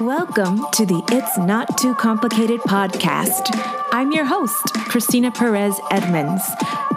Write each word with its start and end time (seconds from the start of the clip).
Welcome 0.00 0.66
to 0.72 0.84
the 0.84 1.02
It's 1.10 1.38
Not 1.38 1.78
Too 1.78 1.94
Complicated 1.94 2.60
podcast. 2.60 3.48
I'm 3.92 4.12
your 4.12 4.26
host, 4.26 4.74
Christina 4.74 5.30
Perez 5.30 5.80
Edmonds. 5.90 6.42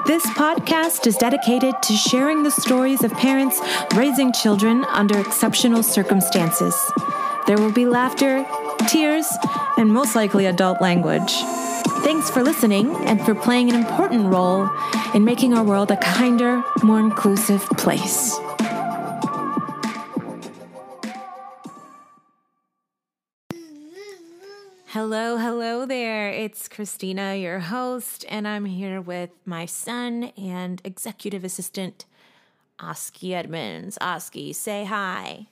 This 0.05 0.25
podcast 0.31 1.07
is 1.07 1.15
dedicated 1.15 1.75
to 1.81 1.93
sharing 1.93 2.43
the 2.43 2.51
stories 2.51 3.01
of 3.05 3.13
parents 3.13 3.61
raising 3.95 4.33
children 4.33 4.83
under 4.89 5.17
exceptional 5.17 5.81
circumstances. 5.81 6.75
There 7.47 7.57
will 7.57 7.71
be 7.71 7.85
laughter, 7.85 8.45
tears, 8.89 9.31
and 9.77 9.93
most 9.93 10.13
likely 10.13 10.47
adult 10.47 10.81
language. 10.81 11.31
Thanks 12.03 12.29
for 12.29 12.43
listening 12.43 12.93
and 13.05 13.21
for 13.21 13.33
playing 13.33 13.69
an 13.69 13.75
important 13.75 14.25
role 14.25 14.69
in 15.13 15.23
making 15.23 15.53
our 15.53 15.63
world 15.63 15.89
a 15.89 15.97
kinder, 15.97 16.61
more 16.83 16.99
inclusive 16.99 17.61
place. 17.77 18.37
Hello, 25.11 25.37
hello 25.37 25.87
there. 25.87 26.29
It's 26.29 26.67
Christina, 26.67 27.33
your 27.33 27.57
host, 27.57 28.25
and 28.29 28.47
I'm 28.47 28.65
here 28.65 29.01
with 29.01 29.31
my 29.43 29.65
son 29.65 30.25
and 30.37 30.79
executive 30.83 31.43
assistant, 31.43 32.05
Oski 32.79 33.33
Edmonds. 33.33 33.97
Oski, 34.01 34.53
say 34.53 34.85
hi. 34.85 35.47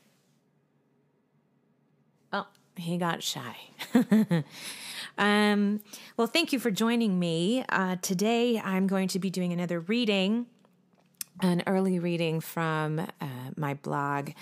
Oh, 2.32 2.46
he 2.76 3.00
got 3.00 3.24
shy. 3.24 3.58
um, 5.18 5.82
well, 6.18 6.28
thank 6.28 6.54
you 6.54 6.60
for 6.60 6.70
joining 6.70 7.18
me. 7.18 7.66
Uh, 7.68 7.96
today, 8.04 8.60
I'm 8.60 8.86
going 8.86 9.08
to 9.08 9.18
be 9.18 9.32
doing 9.32 9.54
another 9.54 9.80
reading, 9.80 10.46
an 11.42 11.64
early 11.66 11.98
reading 11.98 12.42
from 12.42 13.00
uh, 13.00 13.26
my 13.56 13.74
blog 13.74 14.34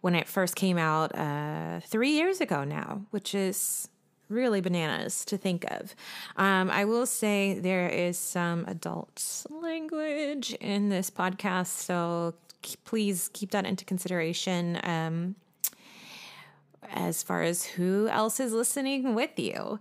when 0.00 0.16
it 0.16 0.26
first 0.26 0.56
came 0.56 0.76
out 0.76 1.14
uh, 1.14 1.78
three 1.84 2.10
years 2.10 2.40
ago 2.40 2.64
now, 2.64 3.02
which 3.12 3.32
is 3.32 3.88
really 4.28 4.60
bananas 4.60 5.24
to 5.26 5.38
think 5.38 5.64
of. 5.70 5.94
Um, 6.36 6.70
I 6.70 6.84
will 6.84 7.06
say 7.06 7.58
there 7.58 7.88
is 7.88 8.18
some 8.18 8.64
adult 8.66 9.46
language 9.50 10.52
in 10.60 10.88
this 10.88 11.10
podcast, 11.10 11.68
so 11.68 12.34
please 12.84 13.30
keep 13.32 13.50
that 13.52 13.64
into 13.64 13.84
consideration 13.84 14.80
um, 14.82 15.36
as 16.92 17.22
far 17.22 17.42
as 17.42 17.64
who 17.64 18.08
else 18.08 18.40
is 18.40 18.52
listening 18.52 19.14
with 19.14 19.38
you. 19.38 19.78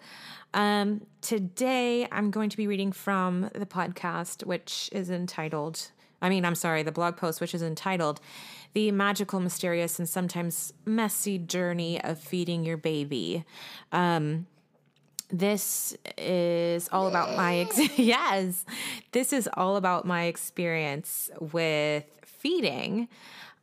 Um, 0.54 1.06
today, 1.22 2.08
I'm 2.12 2.32
going 2.32 2.50
to 2.50 2.58
be 2.58 2.68
reading 2.68 2.92
from 2.92 3.50
the 3.54 3.66
podcast, 3.66 4.46
which 4.46 4.90
is 4.94 5.10
entitled, 5.10 5.92
I 6.22 6.30
mean, 6.30 6.46
I'm 6.46 6.56
sorry, 6.56 6.82
the 6.84 6.94
blog 6.94 7.18
post, 7.18 7.42
which 7.42 7.54
is 7.54 7.62
entitled 7.62 8.22
The 8.76 8.92
Magical, 8.92 9.40
Mysterious, 9.40 10.00
and 10.00 10.08
Sometimes 10.08 10.74
Messy 10.84 11.40
Journey 11.40 12.04
of 12.04 12.20
Feeding 12.20 12.66
Your 12.66 12.76
Baby. 12.76 13.46
Um, 13.94 14.48
this 15.30 15.96
is 16.18 16.90
all 16.92 17.08
about 17.08 17.36
my 17.36 17.56
ex- 17.56 17.80
yes 17.98 18.64
this 19.12 19.34
is 19.34 19.50
all 19.56 19.76
about 19.76 20.06
my 20.06 20.26
experience 20.26 21.32
with 21.40 22.06
feeding 22.24 23.08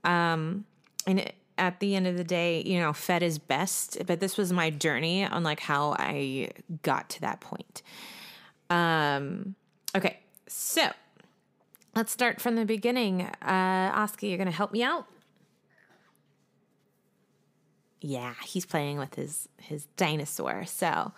um 0.03 0.65
and 1.07 1.33
at 1.59 1.79
the 1.79 1.95
end 1.95 2.09
of 2.09 2.17
the 2.17 2.25
day 2.25 2.65
you 2.67 2.81
know 2.81 2.93
fed 2.93 3.23
is 3.23 3.39
best 3.39 3.97
but 4.07 4.19
this 4.19 4.37
was 4.37 4.53
my 4.53 4.71
journey 4.71 5.25
on 5.25 5.45
like 5.45 5.61
how 5.61 5.95
i 6.01 6.51
got 6.83 7.09
to 7.09 7.21
that 7.21 7.39
point 7.41 7.83
um 8.69 9.55
okay 9.95 10.19
so 10.49 10.91
let's 11.95 12.13
start 12.13 12.41
from 12.41 12.57
the 12.57 12.65
beginning 12.65 13.23
uh 13.23 13.93
Oski 13.95 14.29
you're 14.29 14.39
gonna 14.39 14.51
help 14.51 14.73
me 14.73 14.83
out 14.83 15.07
yeah, 18.03 18.35
he's 18.45 18.67
playing 18.67 18.99
with 18.99 19.15
his 19.15 19.49
his 19.59 19.87
dinosaur. 19.97 20.65
So 20.67 21.13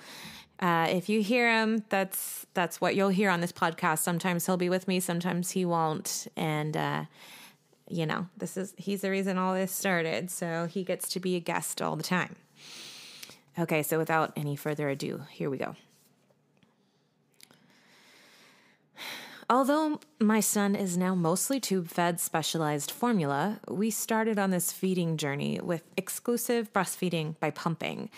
uh, 0.60 0.86
if 0.90 1.08
you 1.08 1.22
hear 1.22 1.50
him, 1.50 1.84
that's 1.88 2.46
that's 2.54 2.80
what 2.80 2.94
you'll 2.94 3.08
hear 3.08 3.30
on 3.30 3.40
this 3.40 3.52
podcast. 3.52 4.00
Sometimes 4.00 4.46
he'll 4.46 4.56
be 4.56 4.68
with 4.68 4.86
me, 4.86 5.00
sometimes 5.00 5.52
he 5.52 5.64
won't, 5.64 6.26
and 6.36 6.76
uh, 6.76 7.04
you 7.88 8.06
know, 8.06 8.28
this 8.36 8.56
is 8.56 8.74
he's 8.76 9.00
the 9.00 9.10
reason 9.10 9.38
all 9.38 9.54
this 9.54 9.72
started. 9.72 10.30
So 10.30 10.66
he 10.66 10.84
gets 10.84 11.08
to 11.10 11.20
be 11.20 11.36
a 11.36 11.40
guest 11.40 11.80
all 11.80 11.96
the 11.96 12.02
time. 12.02 12.36
Okay, 13.58 13.82
so 13.82 13.98
without 13.98 14.32
any 14.36 14.56
further 14.56 14.88
ado, 14.88 15.22
here 15.30 15.48
we 15.48 15.56
go. 15.56 15.76
Although 19.50 20.00
my 20.18 20.40
son 20.40 20.74
is 20.74 20.96
now 20.96 21.14
mostly 21.14 21.60
tube 21.60 21.88
fed 21.88 22.18
specialized 22.18 22.90
formula, 22.90 23.60
we 23.68 23.90
started 23.90 24.38
on 24.38 24.50
this 24.50 24.72
feeding 24.72 25.18
journey 25.18 25.60
with 25.62 25.82
exclusive 25.98 26.72
breastfeeding 26.72 27.38
by 27.40 27.50
pumping. 27.50 28.08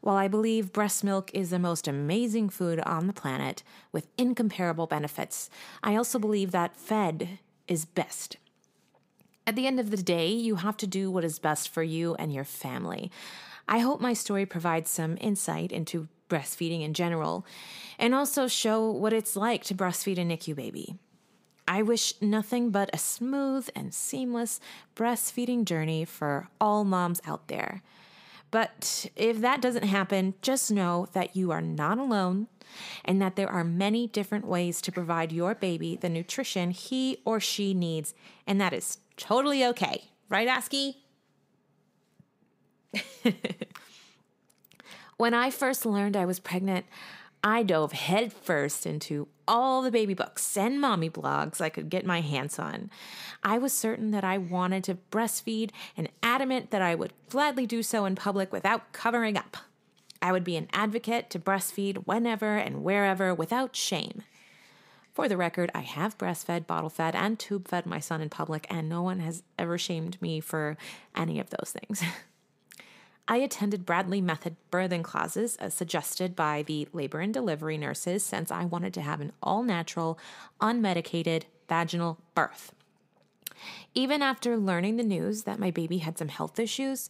While 0.00 0.16
I 0.16 0.28
believe 0.28 0.72
breast 0.72 1.04
milk 1.04 1.30
is 1.34 1.50
the 1.50 1.58
most 1.58 1.86
amazing 1.86 2.48
food 2.48 2.80
on 2.80 3.06
the 3.06 3.12
planet 3.12 3.62
with 3.92 4.06
incomparable 4.16 4.86
benefits, 4.86 5.50
I 5.82 5.96
also 5.96 6.18
believe 6.18 6.50
that 6.52 6.76
fed 6.76 7.40
is 7.68 7.84
best. 7.84 8.38
At 9.46 9.56
the 9.56 9.66
end 9.66 9.80
of 9.80 9.90
the 9.90 9.98
day, 9.98 10.28
you 10.28 10.56
have 10.56 10.78
to 10.78 10.86
do 10.86 11.10
what 11.10 11.24
is 11.24 11.38
best 11.38 11.68
for 11.68 11.82
you 11.82 12.14
and 12.14 12.32
your 12.32 12.44
family. 12.44 13.10
I 13.68 13.80
hope 13.80 14.00
my 14.00 14.14
story 14.14 14.46
provides 14.46 14.90
some 14.90 15.18
insight 15.20 15.72
into 15.72 16.08
breastfeeding 16.30 16.82
in 16.82 16.94
general, 16.94 17.44
and 17.98 18.14
also 18.14 18.48
show 18.48 18.90
what 18.90 19.12
it's 19.12 19.36
like 19.36 19.64
to 19.64 19.74
breastfeed 19.74 20.18
a 20.18 20.24
NICU 20.24 20.56
baby. 20.56 20.94
I 21.68 21.82
wish 21.82 22.14
nothing 22.20 22.70
but 22.70 22.90
a 22.92 22.98
smooth 22.98 23.68
and 23.76 23.92
seamless 23.94 24.58
breastfeeding 24.96 25.64
journey 25.64 26.04
for 26.04 26.48
all 26.60 26.84
moms 26.84 27.20
out 27.26 27.48
there. 27.48 27.82
But 28.50 29.06
if 29.14 29.40
that 29.40 29.60
doesn't 29.60 29.84
happen, 29.84 30.34
just 30.42 30.72
know 30.72 31.06
that 31.12 31.36
you 31.36 31.52
are 31.52 31.60
not 31.60 31.98
alone 31.98 32.48
and 33.04 33.22
that 33.22 33.36
there 33.36 33.48
are 33.48 33.62
many 33.64 34.06
different 34.08 34.46
ways 34.46 34.80
to 34.82 34.92
provide 34.92 35.30
your 35.32 35.54
baby 35.54 35.96
the 35.96 36.08
nutrition 36.08 36.70
he 36.70 37.18
or 37.24 37.38
she 37.38 37.74
needs, 37.74 38.14
and 38.46 38.60
that 38.60 38.72
is 38.72 38.98
totally 39.16 39.64
okay. 39.66 40.04
Right, 40.28 40.48
Oski? 40.48 40.96
When 45.20 45.34
I 45.34 45.50
first 45.50 45.84
learned 45.84 46.16
I 46.16 46.24
was 46.24 46.40
pregnant, 46.40 46.86
I 47.44 47.62
dove 47.62 47.92
headfirst 47.92 48.86
into 48.86 49.28
all 49.46 49.82
the 49.82 49.90
baby 49.90 50.14
books 50.14 50.56
and 50.56 50.80
mommy 50.80 51.10
blogs 51.10 51.60
I 51.60 51.68
could 51.68 51.90
get 51.90 52.06
my 52.06 52.22
hands 52.22 52.58
on. 52.58 52.88
I 53.42 53.58
was 53.58 53.74
certain 53.74 54.12
that 54.12 54.24
I 54.24 54.38
wanted 54.38 54.82
to 54.84 54.96
breastfeed 55.10 55.72
and 55.94 56.08
adamant 56.22 56.70
that 56.70 56.80
I 56.80 56.94
would 56.94 57.12
gladly 57.28 57.66
do 57.66 57.82
so 57.82 58.06
in 58.06 58.14
public 58.14 58.50
without 58.50 58.94
covering 58.94 59.36
up. 59.36 59.58
I 60.22 60.32
would 60.32 60.42
be 60.42 60.56
an 60.56 60.68
advocate 60.72 61.28
to 61.30 61.38
breastfeed 61.38 62.06
whenever 62.06 62.56
and 62.56 62.82
wherever 62.82 63.34
without 63.34 63.76
shame. 63.76 64.22
For 65.12 65.28
the 65.28 65.36
record, 65.36 65.70
I 65.74 65.80
have 65.80 66.16
breastfed, 66.16 66.66
bottle 66.66 66.88
fed, 66.88 67.14
and 67.14 67.38
tube 67.38 67.68
fed 67.68 67.84
my 67.84 68.00
son 68.00 68.22
in 68.22 68.30
public, 68.30 68.66
and 68.70 68.88
no 68.88 69.02
one 69.02 69.20
has 69.20 69.42
ever 69.58 69.76
shamed 69.76 70.16
me 70.22 70.40
for 70.40 70.78
any 71.14 71.38
of 71.38 71.50
those 71.50 71.74
things. 71.78 72.02
I 73.30 73.36
attended 73.36 73.86
Bradley 73.86 74.20
Method 74.20 74.56
birthing 74.72 75.04
classes 75.04 75.54
as 75.58 75.72
suggested 75.72 76.34
by 76.34 76.64
the 76.64 76.88
labor 76.92 77.20
and 77.20 77.32
delivery 77.32 77.78
nurses 77.78 78.24
since 78.24 78.50
I 78.50 78.64
wanted 78.64 78.92
to 78.94 79.02
have 79.02 79.20
an 79.20 79.30
all 79.40 79.62
natural, 79.62 80.18
unmedicated 80.60 81.44
vaginal 81.68 82.18
birth. 82.34 82.72
Even 83.94 84.20
after 84.20 84.56
learning 84.56 84.96
the 84.96 85.04
news 85.04 85.44
that 85.44 85.60
my 85.60 85.70
baby 85.70 85.98
had 85.98 86.18
some 86.18 86.26
health 86.26 86.58
issues, 86.58 87.08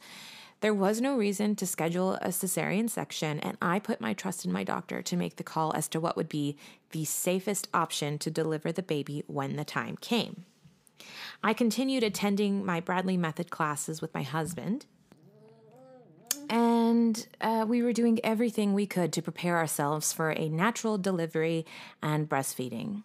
there 0.61 0.75
was 0.75 1.01
no 1.01 1.17
reason 1.17 1.57
to 1.57 1.67
schedule 1.67 2.17
a 2.17 2.29
cesarean 2.29 2.91
section, 2.91 3.41
and 3.41 3.57
I 3.63 3.79
put 3.79 3.99
my 3.99 4.13
trust 4.13 4.45
in 4.45 4.53
my 4.53 4.63
doctor 4.63 5.01
to 5.01 5.17
make 5.17 5.37
the 5.37 5.43
call 5.43 5.73
as 5.73 5.89
to 5.89 6.01
what 6.01 6.19
would 6.19 6.29
be 6.29 6.59
the 6.91 7.07
safest 7.07 7.67
option 7.73 8.19
to 8.19 8.31
deliver 8.31 8.73
the 8.73 8.83
baby 8.83 9.25
when 9.27 9.57
the 9.57 9.65
time 9.65 9.97
came. 9.97 10.45
I 11.43 11.55
continued 11.55 12.03
attending 12.03 12.63
my 12.63 12.79
Bradley 12.79 13.17
Method 13.17 13.51
classes 13.51 14.03
with 14.03 14.13
my 14.13 14.23
husband, 14.23 14.85
and 16.50 17.28
uh, 17.41 17.65
we 17.66 17.80
were 17.80 17.92
doing 17.92 18.19
everything 18.25 18.75
we 18.75 18.84
could 18.84 19.13
to 19.13 19.22
prepare 19.22 19.57
ourselves 19.57 20.13
for 20.13 20.30
a 20.30 20.48
natural 20.48 20.98
delivery 20.98 21.65
and 22.03 22.28
breastfeeding. 22.28 23.04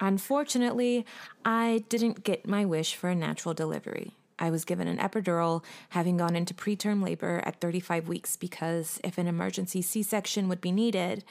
Unfortunately, 0.00 1.04
I 1.44 1.84
didn't 1.90 2.24
get 2.24 2.48
my 2.48 2.64
wish 2.64 2.94
for 2.94 3.10
a 3.10 3.14
natural 3.14 3.52
delivery. 3.52 4.14
I 4.38 4.50
was 4.50 4.64
given 4.64 4.88
an 4.88 4.98
epidural, 4.98 5.64
having 5.90 6.16
gone 6.16 6.36
into 6.36 6.54
preterm 6.54 7.02
labor 7.02 7.42
at 7.44 7.60
35 7.60 8.08
weeks 8.08 8.36
because 8.36 9.00
if 9.04 9.18
an 9.18 9.26
emergency 9.26 9.82
C 9.82 10.02
section 10.02 10.48
would 10.48 10.60
be 10.60 10.72
needed, 10.72 11.24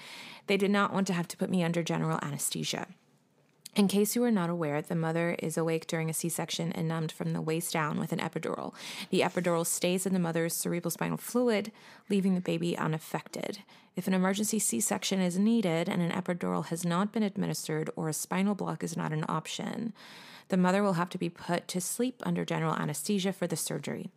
they 0.45 0.57
did 0.57 0.71
not 0.71 0.93
want 0.93 1.07
to 1.07 1.13
have 1.13 1.27
to 1.29 1.37
put 1.37 1.49
me 1.49 1.63
under 1.63 1.81
general 1.81 2.19
anesthesia. 2.21 2.87
In 3.75 3.87
case 3.87 4.15
you 4.15 4.23
are 4.23 4.31
not 4.31 4.49
aware, 4.49 4.81
the 4.81 4.95
mother 4.95 5.35
is 5.37 5.55
awake 5.55 5.85
during 5.85 6.09
a 6.09 6.13
C 6.13 6.29
section 6.29 6.71
and 6.71 6.87
numbed 6.87 7.11
from 7.11 7.33
the 7.33 7.41
waist 7.41 7.73
down 7.73 7.99
with 7.99 8.11
an 8.11 8.19
epidural. 8.19 8.73
The 9.11 9.21
epidural 9.21 9.67
stays 9.67 10.05
in 10.05 10.13
the 10.13 10.19
mother's 10.19 10.55
cerebrospinal 10.55 11.19
fluid, 11.19 11.71
leaving 12.09 12.33
the 12.33 12.41
baby 12.41 12.75
unaffected. 12.75 13.59
If 13.95 14.07
an 14.07 14.13
emergency 14.13 14.59
C 14.59 14.79
section 14.79 15.19
is 15.19 15.37
needed 15.37 15.89
and 15.89 16.01
an 16.01 16.11
epidural 16.11 16.65
has 16.67 16.85
not 16.85 17.11
been 17.11 17.23
administered 17.23 17.89
or 17.95 18.09
a 18.09 18.13
spinal 18.13 18.55
block 18.55 18.83
is 18.83 18.97
not 18.97 19.13
an 19.13 19.25
option, 19.27 19.93
the 20.49 20.57
mother 20.57 20.81
will 20.81 20.93
have 20.93 21.09
to 21.09 21.17
be 21.17 21.29
put 21.29 21.67
to 21.67 21.81
sleep 21.81 22.21
under 22.25 22.45
general 22.45 22.73
anesthesia 22.73 23.33
for 23.33 23.47
the 23.47 23.55
surgery. 23.55 24.09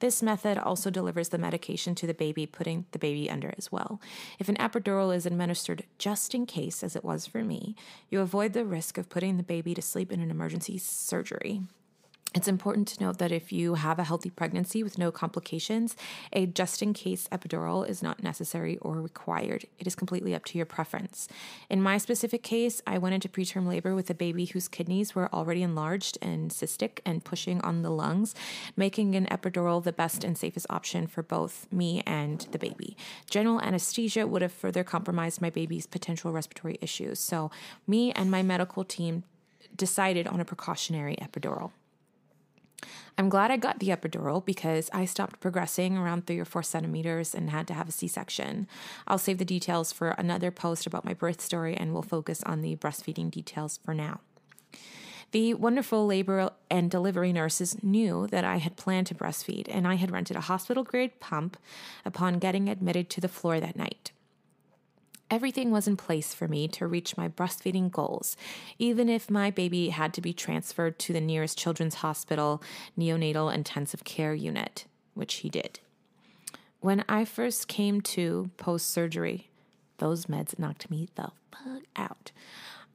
This 0.00 0.22
method 0.22 0.58
also 0.58 0.90
delivers 0.90 1.30
the 1.30 1.38
medication 1.38 1.94
to 1.96 2.06
the 2.06 2.14
baby, 2.14 2.46
putting 2.46 2.86
the 2.92 2.98
baby 2.98 3.28
under 3.28 3.52
as 3.58 3.72
well. 3.72 4.00
If 4.38 4.48
an 4.48 4.56
epidural 4.56 5.14
is 5.14 5.26
administered 5.26 5.84
just 5.98 6.34
in 6.34 6.46
case, 6.46 6.84
as 6.84 6.94
it 6.94 7.04
was 7.04 7.26
for 7.26 7.42
me, 7.42 7.74
you 8.08 8.20
avoid 8.20 8.52
the 8.52 8.64
risk 8.64 8.96
of 8.96 9.08
putting 9.08 9.36
the 9.36 9.42
baby 9.42 9.74
to 9.74 9.82
sleep 9.82 10.12
in 10.12 10.20
an 10.20 10.30
emergency 10.30 10.78
surgery. 10.78 11.62
It's 12.34 12.46
important 12.46 12.86
to 12.88 13.02
note 13.02 13.16
that 13.18 13.32
if 13.32 13.52
you 13.52 13.74
have 13.74 13.98
a 13.98 14.04
healthy 14.04 14.28
pregnancy 14.28 14.82
with 14.82 14.98
no 14.98 15.10
complications, 15.10 15.96
a 16.30 16.44
just 16.44 16.82
in 16.82 16.92
case 16.92 17.26
epidural 17.32 17.88
is 17.88 18.02
not 18.02 18.22
necessary 18.22 18.76
or 18.78 19.00
required. 19.00 19.64
It 19.78 19.86
is 19.86 19.94
completely 19.94 20.34
up 20.34 20.44
to 20.46 20.58
your 20.58 20.66
preference. 20.66 21.26
In 21.70 21.80
my 21.80 21.96
specific 21.96 22.42
case, 22.42 22.82
I 22.86 22.98
went 22.98 23.14
into 23.14 23.30
preterm 23.30 23.66
labor 23.66 23.94
with 23.94 24.10
a 24.10 24.14
baby 24.14 24.44
whose 24.44 24.68
kidneys 24.68 25.14
were 25.14 25.32
already 25.34 25.62
enlarged 25.62 26.18
and 26.20 26.50
cystic 26.50 27.00
and 27.06 27.24
pushing 27.24 27.62
on 27.62 27.80
the 27.80 27.90
lungs, 27.90 28.34
making 28.76 29.14
an 29.14 29.24
epidural 29.26 29.82
the 29.82 29.92
best 29.92 30.22
and 30.22 30.36
safest 30.36 30.66
option 30.68 31.06
for 31.06 31.22
both 31.22 31.66
me 31.72 32.02
and 32.04 32.46
the 32.52 32.58
baby. 32.58 32.94
General 33.30 33.58
anesthesia 33.62 34.26
would 34.26 34.42
have 34.42 34.52
further 34.52 34.84
compromised 34.84 35.40
my 35.40 35.48
baby's 35.48 35.86
potential 35.86 36.30
respiratory 36.30 36.78
issues. 36.82 37.18
So, 37.20 37.50
me 37.86 38.12
and 38.12 38.30
my 38.30 38.42
medical 38.42 38.84
team 38.84 39.24
decided 39.74 40.26
on 40.26 40.40
a 40.40 40.44
precautionary 40.44 41.16
epidural. 41.16 41.70
I'm 43.16 43.28
glad 43.28 43.50
I 43.50 43.56
got 43.56 43.80
the 43.80 43.88
epidural 43.88 44.44
because 44.44 44.88
I 44.92 45.04
stopped 45.04 45.40
progressing 45.40 45.98
around 45.98 46.26
three 46.26 46.38
or 46.38 46.44
four 46.44 46.62
centimeters 46.62 47.34
and 47.34 47.50
had 47.50 47.66
to 47.68 47.74
have 47.74 47.88
a 47.88 47.92
C 47.92 48.06
section. 48.06 48.68
I'll 49.06 49.18
save 49.18 49.38
the 49.38 49.44
details 49.44 49.92
for 49.92 50.10
another 50.10 50.50
post 50.50 50.86
about 50.86 51.04
my 51.04 51.14
birth 51.14 51.40
story 51.40 51.76
and 51.76 51.92
we'll 51.92 52.02
focus 52.02 52.42
on 52.44 52.60
the 52.60 52.76
breastfeeding 52.76 53.30
details 53.30 53.80
for 53.84 53.94
now. 53.94 54.20
The 55.30 55.52
wonderful 55.54 56.06
labor 56.06 56.50
and 56.70 56.90
delivery 56.90 57.34
nurses 57.34 57.82
knew 57.82 58.26
that 58.28 58.44
I 58.44 58.56
had 58.56 58.76
planned 58.76 59.08
to 59.08 59.14
breastfeed, 59.14 59.68
and 59.70 59.86
I 59.86 59.96
had 59.96 60.10
rented 60.10 60.38
a 60.38 60.42
hospital 60.42 60.84
grade 60.84 61.20
pump 61.20 61.58
upon 62.02 62.38
getting 62.38 62.66
admitted 62.66 63.10
to 63.10 63.20
the 63.20 63.28
floor 63.28 63.60
that 63.60 63.76
night. 63.76 64.12
Everything 65.30 65.70
was 65.70 65.86
in 65.86 65.96
place 65.96 66.32
for 66.32 66.48
me 66.48 66.68
to 66.68 66.86
reach 66.86 67.16
my 67.16 67.28
breastfeeding 67.28 67.90
goals, 67.90 68.36
even 68.78 69.08
if 69.08 69.30
my 69.30 69.50
baby 69.50 69.90
had 69.90 70.14
to 70.14 70.22
be 70.22 70.32
transferred 70.32 70.98
to 71.00 71.12
the 71.12 71.20
nearest 71.20 71.58
children's 71.58 71.96
hospital 71.96 72.62
neonatal 72.98 73.52
intensive 73.52 74.04
care 74.04 74.32
unit, 74.32 74.86
which 75.14 75.34
he 75.36 75.50
did. 75.50 75.80
When 76.80 77.04
I 77.08 77.24
first 77.24 77.68
came 77.68 78.00
to 78.02 78.50
post 78.56 78.88
surgery, 78.88 79.50
those 79.98 80.26
meds 80.26 80.58
knocked 80.58 80.90
me 80.90 81.08
the 81.14 81.32
fuck 81.52 81.82
out. 81.96 82.30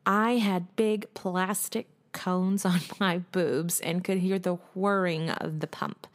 I 0.05 0.37
had 0.37 0.75
big 0.75 1.13
plastic 1.13 1.87
cones 2.13 2.65
on 2.65 2.79
my 2.99 3.19
boobs 3.19 3.79
and 3.79 4.03
could 4.03 4.19
hear 4.19 4.39
the 4.39 4.55
whirring 4.73 5.29
of 5.29 5.59
the 5.59 5.67
pump. 5.67 6.07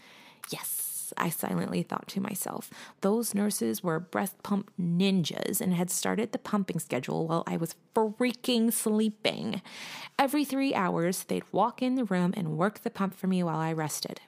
Yes, 0.51 0.88
I 1.17 1.31
silently 1.31 1.83
thought 1.83 2.09
to 2.09 2.21
myself. 2.21 2.71
Those 3.01 3.35
nurses 3.35 3.83
were 3.83 3.99
breast 3.99 4.43
pump 4.43 4.71
ninjas 4.81 5.61
and 5.61 5.75
had 5.75 5.91
started 5.91 6.33
the 6.33 6.39
pumping 6.39 6.79
schedule 6.79 7.27
while 7.27 7.45
I 7.47 7.57
was 7.57 7.75
freaking 7.95 8.73
sleeping. 8.73 9.63
Every 10.19 10.45
three 10.45 10.75
hours, 10.75 11.25
they'd 11.25 11.45
walk 11.53 11.83
in 11.83 11.95
the 11.95 12.05
room 12.05 12.35
and 12.37 12.57
work 12.57 12.83
the 12.83 12.91
pump 12.91 13.15
for 13.15 13.27
me 13.27 13.43
while 13.43 13.59
I 13.59 13.73
rested. 13.73 14.21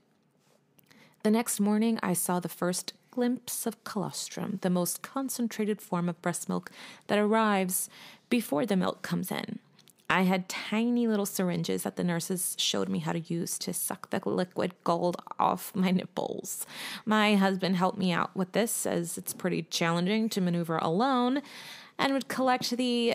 The 1.22 1.30
next 1.30 1.60
morning, 1.60 1.98
I 2.02 2.14
saw 2.14 2.40
the 2.40 2.48
first 2.48 2.94
glimpse 3.10 3.66
of 3.66 3.82
colostrum, 3.84 4.58
the 4.62 4.70
most 4.70 5.02
concentrated 5.02 5.82
form 5.82 6.08
of 6.08 6.20
breast 6.22 6.48
milk 6.48 6.70
that 7.08 7.18
arrives 7.18 7.90
before 8.28 8.64
the 8.64 8.76
milk 8.76 9.02
comes 9.02 9.30
in. 9.30 9.58
I 10.10 10.22
had 10.22 10.48
tiny 10.48 11.06
little 11.06 11.24
syringes 11.24 11.84
that 11.84 11.94
the 11.94 12.02
nurses 12.02 12.56
showed 12.58 12.88
me 12.88 12.98
how 12.98 13.12
to 13.12 13.20
use 13.20 13.56
to 13.60 13.72
suck 13.72 14.10
the 14.10 14.20
liquid 14.28 14.74
gold 14.82 15.22
off 15.38 15.72
my 15.74 15.92
nipples. 15.92 16.66
My 17.06 17.36
husband 17.36 17.76
helped 17.76 17.96
me 17.96 18.10
out 18.10 18.34
with 18.34 18.50
this 18.50 18.86
as 18.86 19.16
it's 19.16 19.32
pretty 19.32 19.62
challenging 19.62 20.28
to 20.30 20.40
maneuver 20.40 20.78
alone 20.78 21.42
and 21.96 22.12
would 22.12 22.26
collect 22.26 22.70
the 22.70 23.14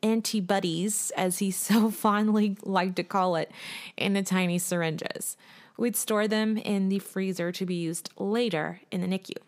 antibodies, 0.00 1.10
as 1.16 1.40
he 1.40 1.50
so 1.50 1.90
fondly 1.90 2.56
liked 2.62 2.94
to 2.96 3.02
call 3.02 3.34
it, 3.34 3.50
in 3.96 4.12
the 4.12 4.22
tiny 4.22 4.58
syringes. 4.58 5.36
We'd 5.76 5.96
store 5.96 6.28
them 6.28 6.56
in 6.56 6.88
the 6.88 7.00
freezer 7.00 7.50
to 7.50 7.66
be 7.66 7.74
used 7.74 8.10
later 8.16 8.80
in 8.92 9.00
the 9.00 9.08
NICU. 9.08 9.38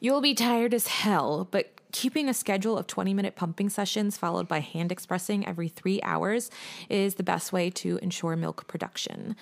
You'll 0.00 0.20
be 0.20 0.34
tired 0.34 0.74
as 0.74 0.86
hell, 0.88 1.48
but 1.50 1.75
keeping 1.96 2.28
a 2.28 2.34
schedule 2.34 2.76
of 2.76 2.86
20 2.86 3.14
minute 3.14 3.36
pumping 3.36 3.70
sessions 3.70 4.18
followed 4.18 4.46
by 4.46 4.60
hand 4.60 4.92
expressing 4.92 5.46
every 5.46 5.66
three 5.66 5.98
hours 6.02 6.50
is 6.90 7.14
the 7.14 7.22
best 7.22 7.54
way 7.54 7.70
to 7.70 7.98
ensure 8.02 8.36
milk 8.36 8.68
production. 8.68 9.34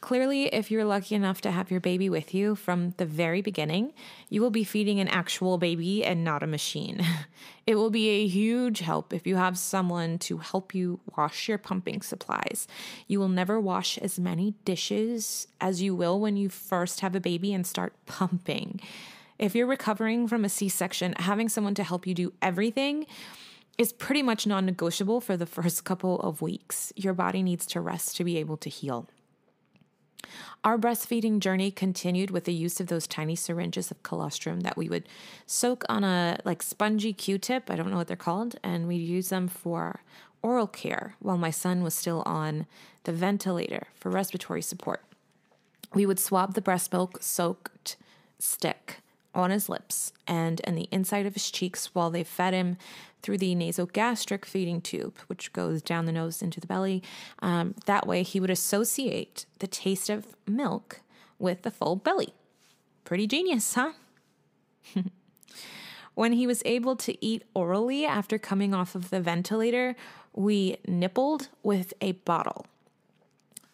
Clearly, 0.00 0.46
if 0.46 0.68
you're 0.68 0.84
lucky 0.84 1.14
enough 1.14 1.40
to 1.42 1.52
have 1.52 1.70
your 1.70 1.78
baby 1.78 2.10
with 2.10 2.34
you 2.34 2.56
from 2.56 2.92
the 2.96 3.06
very 3.06 3.40
beginning, 3.40 3.92
you 4.28 4.40
will 4.40 4.50
be 4.50 4.64
feeding 4.64 4.98
an 4.98 5.06
actual 5.06 5.58
baby 5.58 6.04
and 6.04 6.24
not 6.24 6.42
a 6.42 6.46
machine. 6.46 7.06
It 7.64 7.76
will 7.76 7.90
be 7.90 8.08
a 8.08 8.26
huge 8.26 8.80
help 8.80 9.12
if 9.12 9.24
you 9.24 9.36
have 9.36 9.56
someone 9.56 10.18
to 10.26 10.38
help 10.38 10.74
you 10.74 10.98
wash 11.16 11.48
your 11.48 11.58
pumping 11.58 12.02
supplies. 12.02 12.66
You 13.06 13.20
will 13.20 13.28
never 13.28 13.60
wash 13.60 13.98
as 13.98 14.18
many 14.18 14.54
dishes 14.64 15.46
as 15.60 15.80
you 15.80 15.94
will 15.94 16.18
when 16.18 16.36
you 16.36 16.48
first 16.48 16.98
have 17.02 17.14
a 17.14 17.20
baby 17.20 17.54
and 17.54 17.64
start 17.64 17.94
pumping. 18.04 18.80
If 19.38 19.54
you're 19.54 19.66
recovering 19.66 20.28
from 20.28 20.44
a 20.44 20.48
C 20.48 20.68
section, 20.68 21.14
having 21.18 21.48
someone 21.48 21.74
to 21.74 21.84
help 21.84 22.06
you 22.06 22.14
do 22.14 22.32
everything 22.40 23.06
is 23.78 23.92
pretty 23.92 24.22
much 24.22 24.46
non 24.46 24.66
negotiable 24.66 25.20
for 25.20 25.36
the 25.36 25.46
first 25.46 25.84
couple 25.84 26.20
of 26.20 26.42
weeks. 26.42 26.92
Your 26.96 27.14
body 27.14 27.42
needs 27.42 27.66
to 27.66 27.80
rest 27.80 28.16
to 28.16 28.24
be 28.24 28.38
able 28.38 28.56
to 28.58 28.70
heal. 28.70 29.08
Our 30.64 30.78
breastfeeding 30.78 31.40
journey 31.40 31.70
continued 31.70 32.30
with 32.30 32.44
the 32.44 32.54
use 32.54 32.80
of 32.80 32.86
those 32.86 33.06
tiny 33.06 33.34
syringes 33.34 33.90
of 33.90 34.02
colostrum 34.02 34.60
that 34.60 34.76
we 34.76 34.88
would 34.88 35.08
soak 35.46 35.84
on 35.88 36.04
a 36.04 36.38
like 36.44 36.62
spongy 36.62 37.12
Q-tip, 37.12 37.70
I 37.70 37.74
don't 37.74 37.90
know 37.90 37.96
what 37.96 38.06
they're 38.06 38.16
called, 38.16 38.56
and 38.62 38.86
we'd 38.86 38.98
use 38.98 39.30
them 39.30 39.48
for 39.48 40.02
oral 40.40 40.68
care 40.68 41.16
while 41.18 41.36
my 41.36 41.50
son 41.50 41.82
was 41.82 41.94
still 41.94 42.22
on 42.24 42.66
the 43.04 43.12
ventilator 43.12 43.88
for 43.94 44.10
respiratory 44.10 44.62
support. 44.62 45.02
We 45.94 46.06
would 46.06 46.20
swab 46.20 46.54
the 46.54 46.62
breast 46.62 46.92
milk 46.92 47.18
soaked 47.20 47.96
stick 48.38 49.01
on 49.34 49.50
his 49.50 49.68
lips 49.68 50.12
and 50.26 50.60
in 50.60 50.74
the 50.74 50.88
inside 50.90 51.26
of 51.26 51.34
his 51.34 51.50
cheeks 51.50 51.94
while 51.94 52.10
they 52.10 52.24
fed 52.24 52.54
him 52.54 52.76
through 53.22 53.38
the 53.38 53.54
nasogastric 53.54 54.44
feeding 54.44 54.80
tube, 54.80 55.16
which 55.28 55.52
goes 55.52 55.80
down 55.80 56.06
the 56.06 56.12
nose 56.12 56.42
into 56.42 56.60
the 56.60 56.66
belly. 56.66 57.02
Um, 57.40 57.74
that 57.86 58.06
way, 58.06 58.22
he 58.22 58.40
would 58.40 58.50
associate 58.50 59.46
the 59.60 59.66
taste 59.66 60.10
of 60.10 60.26
milk 60.46 61.00
with 61.38 61.62
the 61.62 61.70
full 61.70 61.96
belly. 61.96 62.34
Pretty 63.04 63.26
genius, 63.26 63.74
huh? 63.74 63.92
when 66.14 66.32
he 66.32 66.46
was 66.46 66.62
able 66.64 66.96
to 66.96 67.24
eat 67.24 67.44
orally 67.54 68.04
after 68.04 68.38
coming 68.38 68.74
off 68.74 68.94
of 68.94 69.10
the 69.10 69.20
ventilator, 69.20 69.96
we 70.34 70.76
nippled 70.86 71.48
with 71.62 71.94
a 72.00 72.12
bottle. 72.12 72.66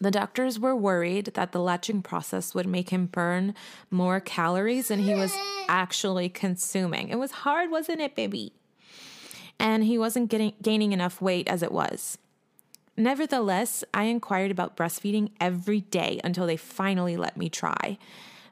The 0.01 0.11
doctors 0.11 0.59
were 0.59 0.75
worried 0.75 1.25
that 1.33 1.51
the 1.51 1.59
latching 1.59 2.01
process 2.01 2.55
would 2.55 2.67
make 2.67 2.89
him 2.89 3.07
burn 3.07 3.53
more 3.91 4.21
calories 4.21 4.87
than 4.87 4.99
he 4.99 5.13
was 5.13 5.33
actually 5.67 6.29
consuming. 6.29 7.09
It 7.09 7.19
was 7.19 7.31
hard, 7.31 7.69
wasn't 7.69 7.99
it, 7.99 8.15
baby? 8.15 8.53
And 9.59 9.83
he 9.83 9.97
wasn't 9.97 10.29
getting 10.29 10.53
gaining 10.61 10.93
enough 10.93 11.21
weight 11.21 11.49
as 11.49 11.61
it 11.61 11.73
was. 11.73 12.17
Nevertheless, 12.95 13.83
I 13.93 14.03
inquired 14.03 14.51
about 14.51 14.77
breastfeeding 14.77 15.31
every 15.39 15.81
day 15.81 16.21
until 16.23 16.45
they 16.45 16.57
finally 16.57 17.17
let 17.17 17.35
me 17.35 17.49
try. 17.49 17.97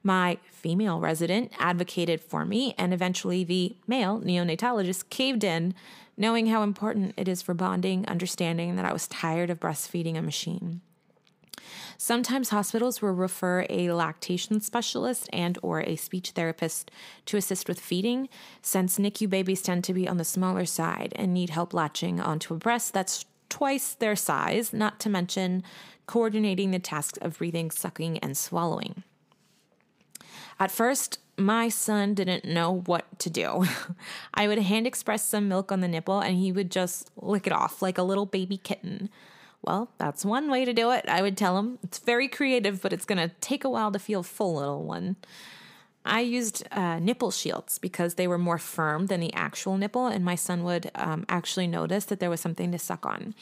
My 0.03 0.37
female 0.51 0.99
resident 0.99 1.51
advocated 1.59 2.21
for 2.21 2.45
me, 2.45 2.73
and 2.77 2.93
eventually 2.93 3.43
the 3.43 3.75
male 3.87 4.19
neonatologist 4.19 5.09
caved 5.09 5.43
in, 5.43 5.73
knowing 6.17 6.47
how 6.47 6.63
important 6.63 7.13
it 7.17 7.27
is 7.27 7.41
for 7.41 7.53
bonding, 7.53 8.05
understanding 8.07 8.75
that 8.75 8.85
I 8.85 8.93
was 8.93 9.07
tired 9.07 9.49
of 9.49 9.59
breastfeeding 9.59 10.17
a 10.17 10.21
machine. 10.21 10.81
Sometimes 11.97 12.49
hospitals 12.49 13.01
will 13.01 13.11
refer 13.11 13.65
a 13.69 13.91
lactation 13.91 14.61
specialist 14.61 15.29
and 15.33 15.57
or 15.61 15.81
a 15.81 15.95
speech 15.95 16.31
therapist 16.31 16.91
to 17.25 17.37
assist 17.37 17.67
with 17.67 17.79
feeding 17.79 18.29
since 18.61 18.99
NICU 18.99 19.29
babies 19.29 19.61
tend 19.61 19.83
to 19.85 19.93
be 19.93 20.07
on 20.07 20.17
the 20.17 20.23
smaller 20.23 20.65
side 20.65 21.13
and 21.15 21.33
need 21.33 21.49
help 21.49 21.73
latching 21.73 22.19
onto 22.19 22.53
a 22.53 22.57
breast 22.57 22.93
that's 22.93 23.25
twice 23.49 23.93
their 23.93 24.15
size, 24.15 24.73
not 24.73 24.99
to 24.99 25.09
mention 25.09 25.63
coordinating 26.05 26.71
the 26.71 26.79
tasks 26.79 27.17
of 27.21 27.37
breathing, 27.37 27.71
sucking, 27.71 28.17
and 28.19 28.37
swallowing. 28.37 29.03
At 30.59 30.71
first, 30.71 31.19
my 31.37 31.69
son 31.69 32.13
didn't 32.13 32.45
know 32.45 32.81
what 32.85 33.19
to 33.19 33.29
do. 33.29 33.65
I 34.33 34.47
would 34.47 34.57
hand 34.59 34.87
express 34.87 35.23
some 35.23 35.47
milk 35.47 35.71
on 35.71 35.81
the 35.81 35.87
nipple 35.87 36.19
and 36.19 36.37
he 36.37 36.51
would 36.51 36.71
just 36.71 37.11
lick 37.15 37.45
it 37.45 37.53
off 37.53 37.81
like 37.81 37.97
a 37.97 38.03
little 38.03 38.25
baby 38.25 38.57
kitten. 38.57 39.09
Well, 39.67 39.89
that's 39.97 40.23
one 40.23 40.49
way 40.49 40.63
to 40.63 40.71
do 40.71 40.91
it. 40.91 41.03
I 41.09 41.21
would 41.21 41.35
tell 41.35 41.57
him 41.57 41.77
it's 41.83 41.99
very 41.99 42.29
creative, 42.29 42.81
but 42.81 42.93
it's 42.93 43.03
going 43.03 43.17
to 43.17 43.35
take 43.41 43.65
a 43.65 43.69
while 43.69 43.91
to 43.91 43.99
feel 43.99 44.23
full, 44.23 44.55
little 44.55 44.85
one. 44.85 45.17
I 46.05 46.21
used 46.21 46.65
uh, 46.71 46.99
nipple 46.99 47.31
shields 47.31 47.77
because 47.77 48.13
they 48.13 48.29
were 48.29 48.37
more 48.37 48.59
firm 48.59 49.07
than 49.07 49.19
the 49.19 49.33
actual 49.33 49.77
nipple, 49.77 50.07
and 50.07 50.23
my 50.23 50.35
son 50.35 50.63
would 50.63 50.89
um, 50.95 51.25
actually 51.27 51.67
notice 51.67 52.05
that 52.05 52.21
there 52.21 52.29
was 52.29 52.39
something 52.39 52.71
to 52.71 52.79
suck 52.79 53.05
on. 53.05 53.35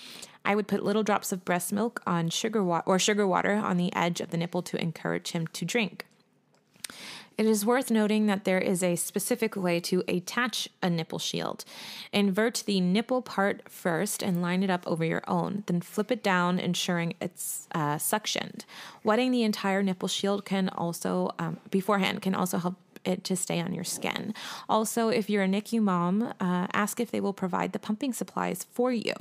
I 0.43 0.55
would 0.55 0.67
put 0.67 0.83
little 0.83 1.03
drops 1.03 1.31
of 1.31 1.45
breast 1.45 1.71
milk 1.71 2.01
on 2.07 2.31
sugar 2.31 2.63
wa- 2.63 2.81
or 2.87 2.97
sugar 2.97 3.27
water 3.27 3.53
on 3.53 3.77
the 3.77 3.95
edge 3.95 4.19
of 4.19 4.31
the 4.31 4.37
nipple 4.37 4.63
to 4.63 4.81
encourage 4.81 5.29
him 5.29 5.45
to 5.45 5.63
drink. 5.63 6.07
It 7.37 7.45
is 7.45 7.65
worth 7.65 7.91
noting 7.91 8.27
that 8.27 8.45
there 8.45 8.59
is 8.59 8.81
a 8.81 8.95
specific 8.95 9.55
way 9.57 9.81
to 9.81 10.03
attach 10.07 10.69
a 10.81 10.89
nipple 10.89 11.19
shield. 11.19 11.65
Invert 12.13 12.63
the 12.65 12.79
nipple 12.79 13.21
part 13.21 13.69
first 13.69 14.23
and 14.23 14.41
line 14.41 14.63
it 14.63 14.69
up 14.69 14.87
over 14.87 15.03
your 15.03 15.23
own, 15.27 15.63
then 15.65 15.81
flip 15.81 16.11
it 16.11 16.23
down, 16.23 16.59
ensuring 16.59 17.13
it's 17.19 17.67
uh, 17.73 17.95
suctioned. 17.95 18.61
Wetting 19.03 19.31
the 19.31 19.43
entire 19.43 19.83
nipple 19.83 20.07
shield 20.07 20.45
can 20.45 20.69
also, 20.69 21.31
um, 21.37 21.57
beforehand, 21.69 22.21
can 22.21 22.35
also 22.35 22.57
help 22.57 22.75
it 23.05 23.23
to 23.25 23.35
stay 23.35 23.59
on 23.59 23.73
your 23.73 23.83
skin. 23.83 24.33
Also, 24.67 25.09
if 25.09 25.29
you're 25.29 25.43
a 25.43 25.47
NICU 25.47 25.81
mom, 25.81 26.33
uh, 26.39 26.67
ask 26.73 26.99
if 26.99 27.11
they 27.11 27.19
will 27.19 27.33
provide 27.33 27.71
the 27.73 27.79
pumping 27.79 28.13
supplies 28.13 28.65
for 28.71 28.91
you. 28.91 29.13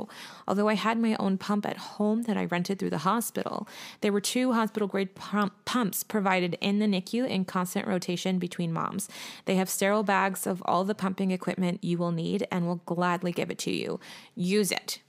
Although 0.49 0.69
I 0.69 0.75
had 0.75 0.99
my 0.99 1.17
own 1.17 1.39
pump 1.39 1.67
at 1.67 1.77
home 1.77 2.23
that 2.23 2.37
I 2.37 2.47
rented 2.47 2.79
through 2.79 2.91
the 2.91 2.99
hospital, 2.99 3.69
there 4.01 4.13
were 4.13 4.21
two 4.21 4.53
hospital 4.53 4.89
grade 4.89 5.15
pump- 5.15 5.65
pumps 5.65 6.03
provided 6.03 6.57
in 6.61 6.79
the 6.79 6.87
NICU 6.87 7.29
in 7.29 7.45
constant 7.45 7.87
rotation 7.87 8.39
between 8.39 8.73
moms. 8.73 9.09
They 9.45 9.57
have 9.57 9.69
sterile 9.69 10.03
bags 10.03 10.47
of 10.47 10.63
all 10.65 10.85
the 10.85 10.95
pumping 10.95 11.31
equipment 11.31 11.85
you 11.85 11.99
will 11.99 12.13
need 12.13 12.47
and 12.51 12.67
will 12.67 12.83
gladly 12.87 13.33
give 13.33 13.51
it 13.51 13.59
to 13.59 13.71
you. 13.71 14.01
Use 14.35 14.73
it. 14.73 15.01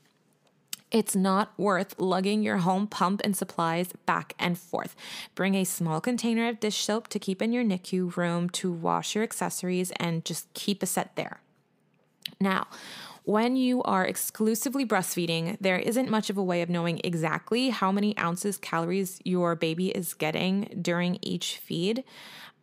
It's 0.96 1.14
not 1.14 1.52
worth 1.58 2.00
lugging 2.00 2.42
your 2.42 2.60
home 2.60 2.88
pump 2.88 3.20
and 3.26 3.36
supplies 3.36 3.90
back 4.06 4.34
and 4.40 4.58
forth. 4.58 4.96
Bring 5.36 5.54
a 5.56 5.66
small 5.66 6.00
container 6.00 6.48
of 6.48 6.62
dish 6.62 6.86
soap 6.86 7.10
to 7.10 7.20
keep 7.20 7.42
in 7.42 7.52
your 7.52 7.66
NICU 7.66 8.16
room 8.16 8.50
to 8.52 8.72
wash 8.72 9.14
your 9.14 9.26
accessories 9.26 9.92
and 9.98 10.24
just 10.24 10.54
keep 10.54 10.82
a 10.82 10.86
set 10.86 11.18
there. 11.18 11.42
Now, 12.40 12.68
when 13.24 13.58
you 13.58 13.84
are 13.84 14.06
exclusively 14.06 14.86
breastfeeding, 14.86 15.58
there 15.60 15.78
isn't 15.78 16.10
much 16.10 16.30
of 16.30 16.38
a 16.38 16.44
way 16.44 16.62
of 16.62 16.70
knowing 16.70 17.02
exactly 17.04 17.72
how 17.72 17.92
many 17.92 18.18
ounces 18.18 18.58
calories 18.58 19.20
your 19.26 19.54
baby 19.54 19.90
is 19.90 20.14
getting 20.14 20.80
during 20.82 21.20
each 21.22 21.58
feed. 21.58 22.06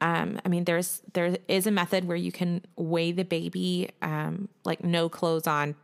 Um, 0.01 0.41
I 0.43 0.49
mean, 0.49 0.65
there's 0.65 1.03
there 1.13 1.37
is 1.49 1.67
a 1.67 1.71
method 1.71 2.07
where 2.07 2.17
you 2.17 2.33
can 2.33 2.63
weigh 2.77 3.13
the 3.13 3.25
baby, 3.25 3.91
um, 4.01 4.49
like 4.65 4.83
no 4.83 5.11
clothes 5.11 5.47
on, 5.47 5.75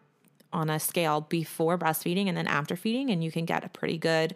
on 0.52 0.70
a 0.70 0.78
scale 0.78 1.20
before 1.22 1.78
breastfeeding 1.78 2.26
and 2.28 2.36
then 2.36 2.46
after 2.46 2.76
feeding, 2.76 3.10
and 3.10 3.22
you 3.22 3.30
can 3.30 3.44
get 3.44 3.64
a 3.64 3.68
pretty 3.68 3.98
good 3.98 4.34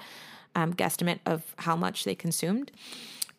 um, 0.54 0.74
guesstimate 0.74 1.20
of 1.26 1.54
how 1.58 1.76
much 1.76 2.04
they 2.04 2.14
consumed. 2.14 2.70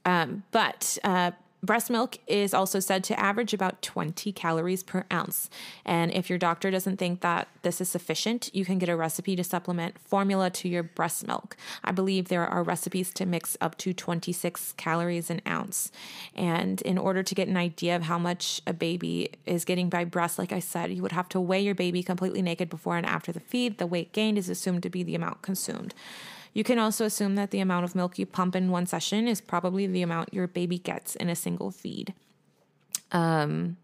Um, 0.06 0.44
but 0.52 0.98
uh, 1.04 1.32
breast 1.64 1.90
milk 1.90 2.18
is 2.28 2.54
also 2.54 2.80
said 2.80 3.04
to 3.06 3.20
average 3.20 3.54
about 3.54 3.82
20 3.82 4.32
calories 4.34 4.84
per 4.84 5.06
ounce. 5.12 5.50
And 5.86 6.12
if 6.12 6.30
your 6.30 6.38
doctor 6.38 6.70
doesn't 6.70 6.98
think 6.98 7.22
that 7.22 7.48
this 7.62 7.80
is 7.80 7.90
sufficient, 7.90 8.50
you 8.54 8.66
can 8.66 8.78
get 8.78 8.90
a 8.90 8.96
recipe 8.96 9.36
to 9.38 9.44
supplement 9.44 9.98
formula 9.98 10.50
to 10.50 10.68
your 10.68 10.84
breast 10.84 11.26
milk. 11.26 11.56
I 11.84 11.94
believe 11.94 12.28
there 12.28 12.46
are 12.46 12.64
recipes 12.64 13.12
to 13.14 13.26
mix 13.26 13.56
up 13.62 13.78
to 13.80 13.94
26 13.94 14.74
calories 14.74 15.30
an 15.30 15.42
ounce. 15.48 15.92
And 16.36 16.82
in 16.82 16.98
order 16.98 17.24
to 17.24 17.36
get 17.36 17.48
an 17.48 17.58
idea 17.58 17.96
of 17.96 18.04
how 18.04 18.20
much 18.20 18.62
a 18.68 18.74
baby 18.74 19.32
is 19.46 19.64
getting 19.64 19.90
by 19.90 20.04
breast, 20.04 20.38
like 20.38 20.52
I 20.52 20.60
said, 20.60 20.92
you 20.92 21.02
would 21.02 21.14
have 21.14 21.30
to 21.30 21.40
weigh 21.40 21.62
your 21.62 21.76
baby 21.76 22.04
completely 22.04 22.42
naked 22.42 22.70
before 22.70 22.98
and 22.98 23.06
after 23.06 23.32
the 23.32 23.40
feed. 23.40 23.78
The 23.78 23.88
weight 23.88 24.12
gained 24.12 24.38
is 24.38 24.50
assumed 24.50 24.84
to 24.84 24.90
be 24.90 25.04
the 25.04 25.16
amount 25.16 25.42
consumed. 25.42 25.94
You 26.54 26.64
can 26.64 26.78
also 26.78 27.06
assume 27.06 27.36
that 27.36 27.52
the 27.52 27.60
amount 27.60 27.84
of 27.84 27.96
milk 27.96 28.20
you 28.20 28.26
pump 28.26 28.56
in 28.56 28.70
one 28.70 28.86
session 28.86 29.28
is 29.28 29.42
probably 29.42 29.88
the 29.88 30.04
amount 30.04 30.34
your 30.34 30.48
baby 30.48 30.78
gets 30.78 31.16
in 31.16 31.30
a 31.30 31.36
single 31.36 31.72
feed. 31.72 32.14
Um, 33.12 33.78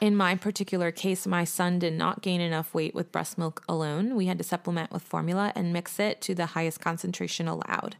in 0.00 0.14
my 0.14 0.36
particular 0.36 0.92
case, 0.92 1.26
my 1.26 1.44
son 1.44 1.80
did 1.80 1.92
not 1.92 2.22
gain 2.22 2.40
enough 2.40 2.72
weight 2.72 2.94
with 2.94 3.10
breast 3.10 3.36
milk 3.36 3.64
alone. 3.68 4.14
We 4.14 4.26
had 4.26 4.38
to 4.38 4.44
supplement 4.44 4.92
with 4.92 5.02
formula 5.02 5.52
and 5.56 5.72
mix 5.72 5.98
it 5.98 6.20
to 6.22 6.34
the 6.34 6.46
highest 6.46 6.80
concentration 6.80 7.48
allowed. 7.48 7.96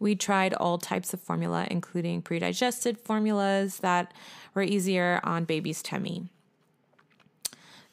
We 0.00 0.14
tried 0.14 0.54
all 0.54 0.78
types 0.78 1.12
of 1.12 1.20
formula, 1.20 1.66
including 1.70 2.22
pre-digested 2.22 2.98
formulas 2.98 3.78
that 3.78 4.14
were 4.54 4.62
easier 4.62 5.20
on 5.24 5.44
baby's 5.44 5.82
tummy. 5.82 6.30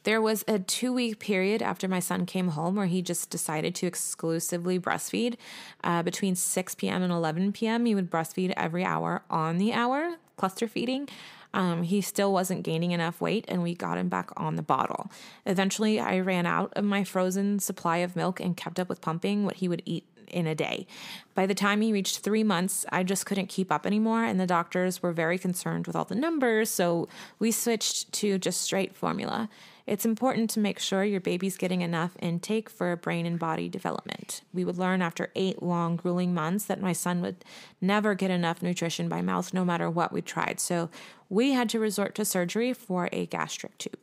There 0.04 0.22
was 0.22 0.46
a 0.48 0.60
two 0.60 0.94
week 0.94 1.20
period 1.20 1.62
after 1.62 1.88
my 1.88 2.00
son 2.00 2.26
came 2.26 2.50
home 2.50 2.76
where 2.76 2.86
he 2.86 3.02
just 3.02 3.30
decided 3.30 3.76
to 3.76 3.88
exclusively 3.88 4.80
breastfeed. 4.80 5.36
Uh, 5.84 6.04
between 6.04 6.36
6 6.36 6.76
p.m. 6.76 7.04
and 7.04 7.12
11 7.12 7.52
p.m., 7.52 7.86
he 7.86 7.96
would 7.96 8.10
breastfeed 8.10 8.54
every 8.56 8.84
hour 8.84 9.24
on 9.30 9.58
the 9.58 9.74
hour, 9.74 10.16
cluster 10.38 10.68
feeding. 10.68 11.10
Um, 11.54 11.84
he 11.84 12.02
still 12.02 12.32
wasn't 12.32 12.64
gaining 12.64 12.92
enough 12.92 13.20
weight, 13.20 13.46
and 13.48 13.64
we 13.64 13.74
got 13.74 13.98
him 13.98 14.08
back 14.08 14.30
on 14.38 14.56
the 14.56 14.62
bottle. 14.62 15.10
Eventually, 15.46 16.00
I 16.00 16.20
ran 16.20 16.46
out 16.46 16.72
of 16.76 16.86
my 16.86 17.04
frozen 17.04 17.60
supply 17.60 17.98
of 17.98 18.16
milk 18.16 18.40
and 18.40 18.56
kept 18.56 18.80
up 18.80 18.88
with 18.88 19.02
pumping 19.02 19.46
what 19.46 19.56
he 19.56 19.68
would 19.68 19.82
eat 19.86 20.06
in 20.28 20.46
a 20.46 20.54
day. 20.54 20.86
By 21.34 21.48
the 21.48 21.56
time 21.56 21.82
he 21.82 21.92
reached 21.92 22.20
three 22.20 22.44
months, 22.44 22.86
I 22.92 23.04
just 23.04 23.26
couldn't 23.26 23.48
keep 23.48 23.72
up 23.72 23.88
anymore, 23.88 24.24
and 24.24 24.40
the 24.40 24.46
doctors 24.46 25.02
were 25.02 25.12
very 25.12 25.40
concerned 25.40 25.88
with 25.88 25.96
all 25.96 26.06
the 26.06 26.16
numbers, 26.16 26.70
so 26.70 27.08
we 27.40 27.52
switched 27.52 28.12
to 28.14 28.38
just 28.38 28.62
straight 28.62 28.96
formula. 28.96 29.50
It's 29.90 30.06
important 30.06 30.52
to 30.52 30.60
make 30.60 30.78
sure 30.78 31.04
your 31.04 31.20
baby's 31.20 31.58
getting 31.58 31.82
enough 31.82 32.16
intake 32.20 32.70
for 32.70 32.96
brain 32.96 33.26
and 33.26 33.40
body 33.40 33.68
development. 33.68 34.42
We 34.54 34.64
would 34.64 34.78
learn 34.78 35.02
after 35.02 35.32
eight 35.36 35.64
long, 35.64 35.96
grueling 35.96 36.32
months 36.32 36.66
that 36.66 36.80
my 36.80 36.94
son 36.94 37.22
would 37.22 37.44
never 37.82 38.14
get 38.14 38.30
enough 38.30 38.62
nutrition 38.62 39.10
by 39.10 39.24
mouth 39.24 39.52
no 39.52 39.66
matter 39.66 39.90
what 39.90 40.14
we 40.14 40.22
tried, 40.22 40.60
so 40.60 40.92
we 41.28 41.54
had 41.54 41.70
to 41.70 41.80
resort 41.80 42.14
to 42.16 42.24
surgery 42.24 42.72
for 42.72 43.10
a 43.12 43.26
gastric 43.26 43.80
tube. 43.80 43.98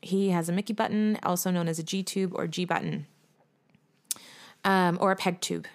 He 0.00 0.30
has 0.30 0.48
a 0.48 0.52
Mickey 0.52 0.72
button, 0.72 1.18
also 1.22 1.50
known 1.50 1.68
as 1.68 1.78
a 1.78 1.82
G 1.82 2.02
tube 2.02 2.32
or 2.34 2.46
G 2.46 2.64
button, 2.64 3.06
um, 4.64 4.96
or 4.98 5.12
a 5.12 5.16
peg 5.16 5.42
tube. 5.42 5.66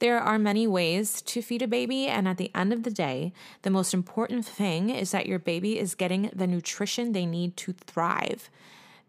There 0.00 0.20
are 0.20 0.38
many 0.38 0.66
ways 0.66 1.20
to 1.22 1.42
feed 1.42 1.62
a 1.62 1.66
baby, 1.66 2.06
and 2.06 2.28
at 2.28 2.36
the 2.36 2.52
end 2.54 2.72
of 2.72 2.84
the 2.84 2.90
day, 2.90 3.32
the 3.62 3.70
most 3.70 3.92
important 3.92 4.46
thing 4.46 4.90
is 4.90 5.10
that 5.10 5.26
your 5.26 5.40
baby 5.40 5.78
is 5.78 5.96
getting 5.96 6.30
the 6.32 6.46
nutrition 6.46 7.12
they 7.12 7.26
need 7.26 7.56
to 7.58 7.72
thrive. 7.72 8.48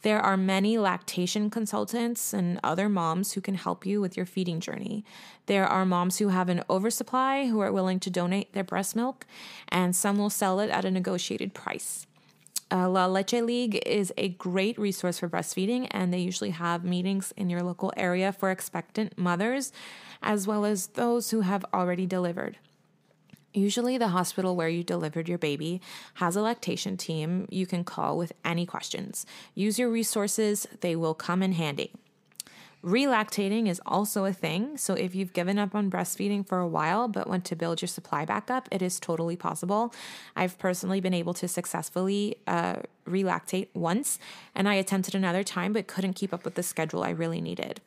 There 0.02 0.20
are 0.20 0.38
many 0.38 0.78
lactation 0.78 1.50
consultants 1.50 2.34
and 2.34 2.60
other 2.64 2.88
moms 2.88 3.34
who 3.34 3.42
can 3.42 3.56
help 3.56 3.86
you 3.86 4.00
with 4.00 4.16
your 4.16 4.26
feeding 4.26 4.62
journey. 4.62 5.04
There 5.46 5.68
are 5.68 5.86
moms 5.86 6.18
who 6.18 6.30
have 6.30 6.48
an 6.48 6.64
oversupply 6.70 7.48
who 7.48 7.60
are 7.60 7.72
willing 7.72 8.00
to 8.00 8.10
donate 8.10 8.54
their 8.54 8.64
breast 8.64 8.96
milk, 8.96 9.28
and 9.68 9.96
some 9.96 10.18
will 10.18 10.30
sell 10.30 10.60
it 10.62 10.70
at 10.70 10.86
a 10.86 10.92
negotiated 10.92 11.54
price. 11.54 12.08
Uh, 12.72 12.88
La 12.88 13.08
Leche 13.08 13.42
League 13.42 13.82
is 13.86 14.14
a 14.16 14.30
great 14.30 14.78
resource 14.78 15.18
for 15.18 15.28
breastfeeding, 15.28 15.88
and 15.90 16.14
they 16.14 16.20
usually 16.20 16.52
have 16.52 16.84
meetings 16.84 17.34
in 17.36 17.50
your 17.50 17.64
local 17.64 17.92
area 17.98 18.32
for 18.32 18.52
expectant 18.52 19.18
mothers 19.18 19.72
as 20.22 20.46
well 20.46 20.66
as 20.66 20.88
those 20.88 21.32
who 21.32 21.42
have 21.42 21.66
already 21.74 22.06
delivered. 22.06 22.58
Usually, 23.54 23.98
the 23.98 24.10
hospital 24.10 24.56
where 24.56 24.70
you 24.70 24.84
delivered 24.84 25.28
your 25.28 25.40
baby 25.40 25.82
has 26.16 26.36
a 26.36 26.42
lactation 26.42 26.98
team 26.98 27.48
you 27.50 27.66
can 27.66 27.84
call 27.84 28.16
with 28.16 28.34
any 28.46 28.68
questions. 28.68 29.26
Use 29.56 29.80
your 29.80 29.90
resources, 29.90 30.68
they 30.82 30.96
will 30.96 31.16
come 31.16 31.42
in 31.42 31.54
handy. 31.54 31.92
Relactating 32.84 33.68
is 33.68 33.82
also 33.86 34.24
a 34.24 34.32
thing, 34.32 34.78
so 34.78 34.94
if 34.94 35.14
you've 35.14 35.34
given 35.34 35.60
up 35.60 35.76
on 35.76 35.92
breastfeeding 35.92 36.48
for 36.48 36.60
a 36.60 36.68
while 36.68 37.10
but 37.10 37.28
want 37.28 37.44
to 37.46 37.56
build 37.56 37.82
your 37.82 37.90
supply 37.90 38.24
back 38.24 38.50
up, 38.50 38.70
it 38.72 38.82
is 38.82 39.02
totally 39.02 39.36
possible. 39.36 39.94
I've 40.34 40.58
personally 40.58 41.02
been 41.02 41.14
able 41.14 41.34
to 41.36 41.48
successfully 41.50 42.38
uh, 42.48 42.78
relactate 43.06 43.68
once, 43.74 44.18
and 44.56 44.70
I 44.70 44.76
attempted 44.76 45.14
another 45.14 45.44
time 45.44 45.74
but 45.74 45.88
couldn't 45.88 46.14
keep 46.14 46.34
up 46.34 46.46
with 46.46 46.56
the 46.56 46.64
schedule 46.64 47.04
I 47.04 47.10
really 47.10 47.42
needed. 47.42 47.82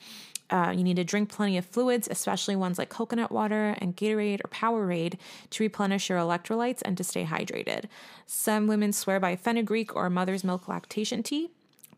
Uh, 0.50 0.74
you 0.76 0.84
need 0.84 0.96
to 0.96 1.04
drink 1.04 1.30
plenty 1.30 1.56
of 1.56 1.64
fluids, 1.64 2.06
especially 2.10 2.54
ones 2.54 2.76
like 2.76 2.90
coconut 2.90 3.32
water 3.32 3.74
and 3.78 3.96
Gatorade 3.96 4.40
or 4.44 4.48
Powerade, 4.48 5.16
to 5.48 5.62
replenish 5.64 6.10
your 6.10 6.18
electrolytes 6.18 6.82
and 6.84 6.98
to 6.98 7.04
stay 7.04 7.24
hydrated. 7.24 7.84
Some 8.26 8.66
women 8.66 8.92
swear 8.92 9.18
by 9.18 9.36
fenugreek 9.36 9.96
or 9.96 10.10
mother's 10.10 10.44
milk 10.44 10.68
lactation 10.68 11.22
tea. 11.22 11.48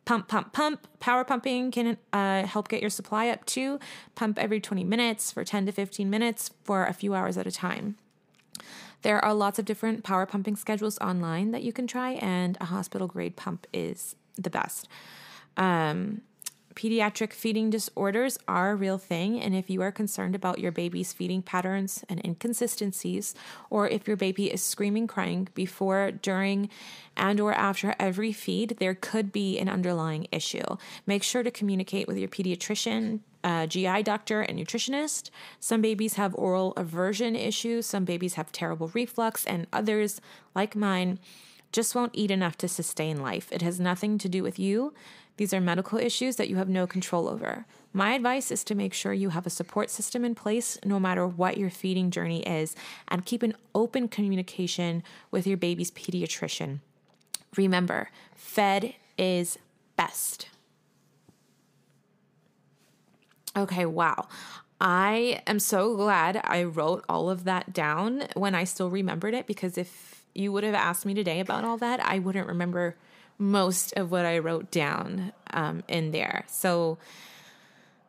Pump, 0.05 0.29
pump, 0.29 0.53
pump. 0.53 0.87
Power 1.01 1.25
pumping 1.25 1.71
can 1.71 1.97
uh, 2.13 2.45
help 2.45 2.69
get 2.69 2.81
your 2.81 2.91
supply 2.91 3.29
up 3.29 3.45
too. 3.47 3.79
Pump 4.15 4.39
every 4.39 4.61
20 4.61 4.85
minutes 4.85 5.33
for 5.33 5.45
10 5.45 5.67
to 5.67 5.73
15 5.73 6.11
minutes 6.11 6.51
for 6.63 6.85
a 6.85 6.93
few 6.93 7.15
hours 7.15 7.39
at 7.39 7.47
a 7.47 7.53
time. 7.53 7.97
There 9.03 9.23
are 9.23 9.35
lots 9.35 9.59
of 9.59 9.65
different 9.65 10.03
power 10.05 10.27
pumping 10.27 10.57
schedules 10.57 10.99
online 10.99 11.51
that 11.51 11.63
you 11.63 11.73
can 11.73 11.87
try, 11.87 12.13
and 12.13 12.57
a 12.61 12.67
hospital 12.67 13.07
grade 13.07 13.37
pump 13.37 13.67
is 13.73 14.17
the 14.37 14.51
best. 14.51 14.89
Um, 15.57 16.23
Pediatric 16.75 17.33
feeding 17.33 17.71
disorders 17.71 18.37
are 18.49 18.73
a 18.73 18.77
real 18.77 18.99
thing, 18.99 19.41
and 19.41 19.55
if 19.55 19.71
you 19.71 19.81
are 19.81 19.93
concerned 19.93 20.35
about 20.35 20.59
your 20.59 20.73
baby's 20.73 21.13
feeding 21.13 21.41
patterns 21.41 22.05
and 22.09 22.21
inconsistencies, 22.25 23.35
or 23.71 23.89
if 23.89 24.09
your 24.09 24.17
baby 24.17 24.53
is 24.53 24.63
screaming, 24.63 25.07
crying 25.07 25.49
before, 25.55 26.11
during, 26.11 26.69
and 27.17 27.39
or 27.39 27.53
after 27.53 27.95
every 28.01 28.33
feed, 28.33 28.77
there 28.81 28.95
could 28.95 29.31
be 29.31 29.59
an 29.59 29.69
underlying 29.69 30.27
issue. 30.33 30.77
Make 31.07 31.23
sure 31.23 31.45
to 31.45 31.51
communicate 31.51 32.09
with 32.09 32.17
your 32.17 32.29
pediatrician 32.29 33.21
uh, 33.45 33.63
a 33.65 33.67
GI 33.69 34.03
doctor 34.03 34.41
and 34.41 34.59
nutritionist. 34.59 35.31
Some 35.61 35.83
babies 35.83 36.15
have 36.15 36.35
oral 36.35 36.73
aversion 36.77 37.37
issues. 37.37 37.87
Some 37.87 38.05
babies 38.05 38.35
have 38.35 38.51
terrible 38.51 38.91
reflux, 38.95 39.45
and 39.45 39.67
others, 39.73 40.21
like 40.55 40.75
mine, 40.75 41.19
just 41.71 41.95
won't 41.95 42.13
eat 42.15 42.31
enough 42.31 42.57
to 42.59 42.69
sustain 42.69 43.21
life. 43.21 43.53
It 43.53 43.61
has 43.61 43.79
nothing 43.79 44.17
to 44.19 44.29
do 44.29 44.43
with 44.43 44.59
you. 44.59 44.95
These 45.37 45.53
are 45.53 45.61
medical 45.61 45.99
issues 45.99 46.37
that 46.37 46.49
you 46.49 46.57
have 46.57 46.69
no 46.69 46.87
control 46.87 47.29
over. 47.29 47.67
My 47.93 48.15
advice 48.15 48.51
is 48.51 48.65
to 48.65 48.75
make 48.75 48.95
sure 48.95 49.13
you 49.13 49.31
have 49.31 49.47
a 49.47 49.51
support 49.51 49.91
system 49.91 50.25
in 50.25 50.35
place 50.35 50.79
no 50.85 51.01
matter 51.01 51.27
what 51.27 51.59
your 51.59 51.71
feeding 51.71 52.11
journey 52.11 52.43
is 52.43 52.75
and 53.09 53.25
keep 53.25 53.43
an 53.43 53.55
open 53.75 54.09
communication 54.09 55.03
with 55.31 55.47
your 55.47 55.57
baby's 55.57 55.91
pediatrician. 55.91 56.81
Remember, 57.57 58.11
fed 58.35 58.95
is 59.19 59.59
best. 59.97 60.49
Okay, 63.57 63.87
wow. 63.87 64.27
I 64.81 65.41
am 65.47 65.61
so 65.61 65.95
glad 65.97 66.41
I 66.43 66.65
wrote 66.65 67.05
all 67.09 67.31
of 67.31 67.45
that 67.45 67.73
down 67.73 68.25
when 68.35 68.55
I 68.55 68.65
still 68.65 68.91
remembered 68.91 69.35
it 69.35 69.47
because 69.47 69.79
if 69.79 70.25
you 70.35 70.51
would 70.53 70.65
have 70.65 70.75
asked 70.75 71.07
me 71.07 71.15
today 71.15 71.39
about 71.39 71.65
all 71.65 71.77
that, 71.79 72.05
I 72.05 72.19
wouldn't 72.19 72.49
remember 72.49 72.97
most 73.39 73.93
of 73.95 74.11
what 74.11 74.25
I 74.25 74.39
wrote 74.39 74.71
down 74.71 75.33
um, 75.53 75.83
in 75.89 76.13
there. 76.13 76.45
So 76.49 76.99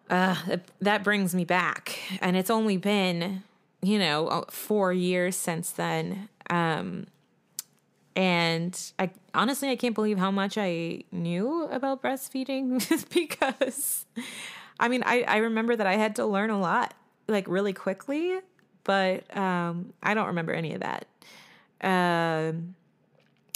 uh, 0.10 0.58
that 0.82 1.04
brings 1.04 1.34
me 1.34 1.46
back. 1.46 2.00
And 2.22 2.36
it's 2.38 2.50
only 2.50 2.78
been, 2.78 3.44
you 3.82 4.00
know, 4.00 4.28
uh, 4.28 4.46
four 4.50 4.94
years 4.94 5.36
since 5.36 5.72
then. 5.72 6.30
Um, 6.50 7.08
and 8.16 8.80
I 8.98 9.10
honestly, 9.34 9.70
I 9.70 9.76
can't 9.76 9.96
believe 9.96 10.18
how 10.18 10.32
much 10.32 10.58
I 10.58 11.04
knew 11.12 11.64
about 11.66 12.02
breastfeeding 12.02 12.80
because 13.14 14.06
I 14.80 14.88
mean, 14.88 15.04
I, 15.06 15.24
I 15.24 15.38
remember 15.38 15.76
that 15.76 15.88
I 15.88 15.96
had 15.96 16.16
to 16.18 16.26
learn 16.26 16.50
a 16.50 16.60
lot, 16.60 16.94
like 17.28 17.48
really 17.48 17.74
quickly, 17.74 18.40
but 18.84 19.36
um, 19.36 19.94
I 20.02 20.14
don't 20.14 20.28
remember 20.28 20.54
any 20.54 20.74
of 20.74 20.82
that. 20.82 21.08
Um, 21.82 22.76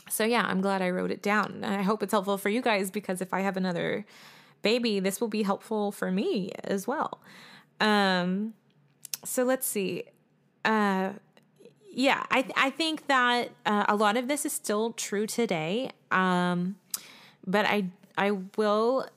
so 0.09 0.23
yeah, 0.25 0.45
I'm 0.45 0.61
glad 0.61 0.81
I 0.81 0.89
wrote 0.89 1.11
it 1.11 1.21
down. 1.21 1.63
I 1.63 1.83
hope 1.83 2.03
it's 2.03 2.11
helpful 2.11 2.37
for 2.37 2.49
you 2.49 2.61
guys 2.61 2.91
because 2.91 3.21
if 3.21 3.33
I 3.33 3.41
have 3.41 3.57
another 3.57 4.05
baby, 4.61 4.99
this 4.99 5.21
will 5.21 5.27
be 5.27 5.43
helpful 5.43 5.91
for 5.91 6.11
me 6.11 6.51
as 6.63 6.87
well. 6.87 7.19
Um, 7.79 8.53
so 9.23 9.43
let's 9.43 9.67
see. 9.67 10.03
Uh, 10.65 11.11
yeah, 11.91 12.23
I 12.31 12.45
I 12.55 12.69
think 12.69 13.07
that 13.07 13.49
uh, 13.65 13.85
a 13.87 13.95
lot 13.95 14.17
of 14.17 14.27
this 14.27 14.45
is 14.45 14.53
still 14.53 14.93
true 14.93 15.25
today. 15.25 15.91
Um, 16.11 16.75
but 17.45 17.65
I 17.65 17.85
I 18.17 18.31
will 18.57 19.07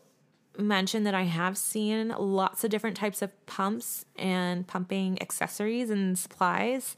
mention 0.58 1.04
that 1.04 1.14
I 1.14 1.22
have 1.22 1.56
seen 1.56 2.14
lots 2.18 2.62
of 2.64 2.70
different 2.70 2.96
types 2.96 3.22
of 3.22 3.46
pumps 3.46 4.04
and 4.16 4.66
pumping 4.66 5.20
accessories 5.20 5.90
and 5.90 6.18
supplies 6.18 6.96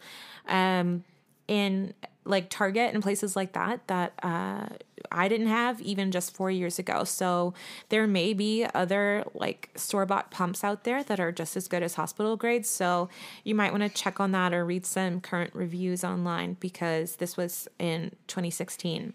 um, 0.48 1.04
in 1.46 1.94
like 2.25 2.49
Target 2.49 2.95
and 2.95 3.02
places 3.02 3.37
like 3.37 3.52
that 3.52 3.87
that 3.88 4.12
uh, 4.23 4.66
I 5.12 5.28
didn't 5.28 5.49
have 5.49 5.81
even 5.81 6.11
just 6.11 6.35
four 6.35 6.50
years 6.50 6.78
ago. 6.78 7.04
So 7.04 7.54
there 7.90 8.07
may 8.07 8.33
be 8.33 8.66
other 8.75 9.25
like 9.35 9.71
store 9.75 10.07
bought 10.07 10.31
pumps 10.31 10.64
out 10.64 10.85
there 10.85 11.02
that 11.04 11.21
are 11.21 11.33
just 11.33 11.57
as 11.57 11.69
good 11.69 11.83
as 11.83 11.95
hospital 11.95 12.37
grades. 12.37 12.69
So 12.69 13.09
you 13.45 13.54
might 13.54 13.73
want 13.73 13.83
to 13.83 13.88
check 13.88 14.21
on 14.21 14.33
that 14.33 14.54
or 14.54 14.64
read 14.64 14.87
some 14.87 15.21
current 15.21 15.54
reviews 15.54 16.02
online 16.02 16.57
because 16.61 17.16
this 17.16 17.37
was 17.37 17.69
in 17.78 18.12
2016. 18.26 19.12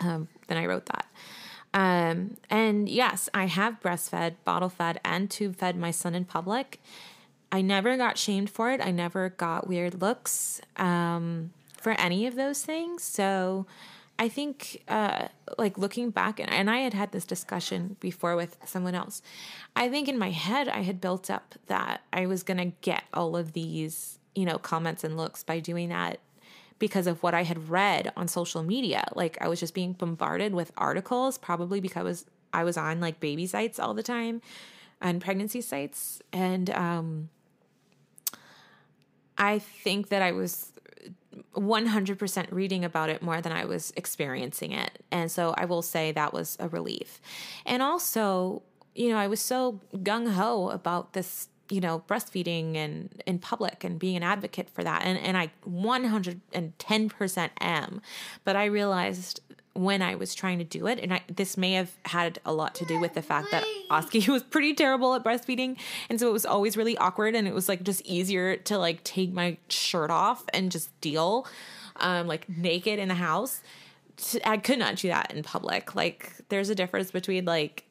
Um, 0.00 0.28
then 0.46 0.56
I 0.56 0.66
wrote 0.66 0.86
that. 0.86 1.06
Um, 1.72 2.36
and 2.48 2.88
yes, 2.88 3.28
I 3.32 3.46
have 3.46 3.80
breastfed, 3.80 4.36
bottle 4.44 4.68
fed, 4.68 5.00
and 5.04 5.30
tube 5.30 5.56
fed 5.56 5.76
my 5.76 5.90
son 5.90 6.14
in 6.14 6.24
public. 6.24 6.80
I 7.52 7.62
never 7.62 7.96
got 7.96 8.18
shamed 8.18 8.50
for 8.50 8.70
it. 8.70 8.80
I 8.80 8.90
never 8.90 9.30
got 9.30 9.66
weird 9.68 10.00
looks 10.00 10.60
um, 10.76 11.50
for 11.80 11.92
any 11.92 12.26
of 12.26 12.36
those 12.36 12.62
things. 12.62 13.02
So 13.02 13.66
I 14.18 14.28
think, 14.28 14.82
uh, 14.86 15.28
like 15.56 15.78
looking 15.78 16.10
back, 16.10 16.38
and, 16.38 16.52
and 16.52 16.68
I 16.68 16.78
had 16.78 16.92
had 16.92 17.12
this 17.12 17.24
discussion 17.24 17.96
before 18.00 18.36
with 18.36 18.58
someone 18.66 18.94
else. 18.94 19.22
I 19.74 19.88
think 19.88 20.08
in 20.08 20.18
my 20.18 20.30
head, 20.30 20.68
I 20.68 20.82
had 20.82 21.00
built 21.00 21.30
up 21.30 21.54
that 21.66 22.02
I 22.12 22.26
was 22.26 22.42
going 22.42 22.58
to 22.58 22.76
get 22.82 23.04
all 23.14 23.34
of 23.34 23.54
these, 23.54 24.18
you 24.34 24.44
know, 24.44 24.58
comments 24.58 25.04
and 25.04 25.16
looks 25.16 25.42
by 25.42 25.58
doing 25.58 25.88
that 25.88 26.20
because 26.78 27.06
of 27.06 27.22
what 27.22 27.34
I 27.34 27.44
had 27.44 27.70
read 27.70 28.12
on 28.16 28.28
social 28.28 28.62
media. 28.62 29.04
Like 29.14 29.38
I 29.40 29.48
was 29.48 29.58
just 29.58 29.74
being 29.74 29.94
bombarded 29.94 30.52
with 30.52 30.72
articles, 30.76 31.38
probably 31.38 31.80
because 31.80 32.26
I 32.52 32.64
was 32.64 32.76
on 32.76 33.00
like 33.00 33.20
baby 33.20 33.46
sites 33.46 33.78
all 33.78 33.94
the 33.94 34.02
time 34.02 34.42
and 35.00 35.20
pregnancy 35.20 35.60
sites. 35.60 36.20
And 36.32 36.68
um, 36.70 37.30
I 39.38 39.58
think 39.58 40.08
that 40.08 40.22
I 40.22 40.32
was 40.32 40.69
100% 41.54 42.46
reading 42.50 42.84
about 42.84 43.10
it 43.10 43.22
more 43.22 43.40
than 43.40 43.52
I 43.52 43.64
was 43.64 43.92
experiencing 43.96 44.72
it. 44.72 45.02
And 45.10 45.30
so 45.30 45.54
I 45.56 45.64
will 45.64 45.82
say 45.82 46.12
that 46.12 46.32
was 46.32 46.56
a 46.60 46.68
relief. 46.68 47.20
And 47.66 47.82
also, 47.82 48.62
you 48.94 49.10
know, 49.10 49.16
I 49.16 49.26
was 49.26 49.40
so 49.40 49.80
gung 49.94 50.32
ho 50.32 50.70
about 50.70 51.12
this 51.12 51.48
you 51.70 51.80
know, 51.80 52.02
breastfeeding 52.08 52.76
and 52.76 53.22
in 53.26 53.38
public 53.38 53.84
and 53.84 53.98
being 53.98 54.16
an 54.16 54.22
advocate 54.22 54.68
for 54.68 54.82
that. 54.82 55.02
And 55.04 55.18
and 55.18 55.36
I 55.36 55.50
110% 55.68 57.50
am. 57.60 58.02
But 58.44 58.56
I 58.56 58.64
realized 58.64 59.40
when 59.80 60.02
I 60.02 60.14
was 60.14 60.34
trying 60.34 60.58
to 60.58 60.64
do 60.64 60.86
it, 60.86 60.98
and 61.00 61.14
I, 61.14 61.22
this 61.34 61.56
may 61.56 61.72
have 61.72 61.90
had 62.04 62.38
a 62.44 62.52
lot 62.52 62.74
to 62.76 62.84
do 62.84 63.00
with 63.00 63.14
the 63.14 63.22
fact 63.22 63.50
that 63.50 63.64
Oski 63.88 64.20
was 64.28 64.42
pretty 64.42 64.74
terrible 64.74 65.14
at 65.14 65.24
breastfeeding, 65.24 65.78
and 66.10 66.20
so 66.20 66.28
it 66.28 66.32
was 66.32 66.44
always 66.44 66.76
really 66.76 66.98
awkward, 66.98 67.34
and 67.34 67.48
it 67.48 67.54
was 67.54 67.66
like 67.66 67.82
just 67.82 68.04
easier 68.04 68.56
to 68.56 68.76
like 68.76 69.02
take 69.04 69.32
my 69.32 69.56
shirt 69.68 70.10
off 70.10 70.44
and 70.52 70.70
just 70.70 70.88
deal, 71.00 71.46
um, 71.96 72.26
like 72.26 72.46
naked 72.46 72.98
in 72.98 73.08
the 73.08 73.14
house. 73.14 73.62
I 74.44 74.58
could 74.58 74.78
not 74.78 74.96
do 74.96 75.08
that 75.08 75.32
in 75.32 75.42
public. 75.42 75.94
Like, 75.94 76.30
there's 76.50 76.68
a 76.68 76.74
difference 76.74 77.10
between 77.10 77.46
like 77.46 77.84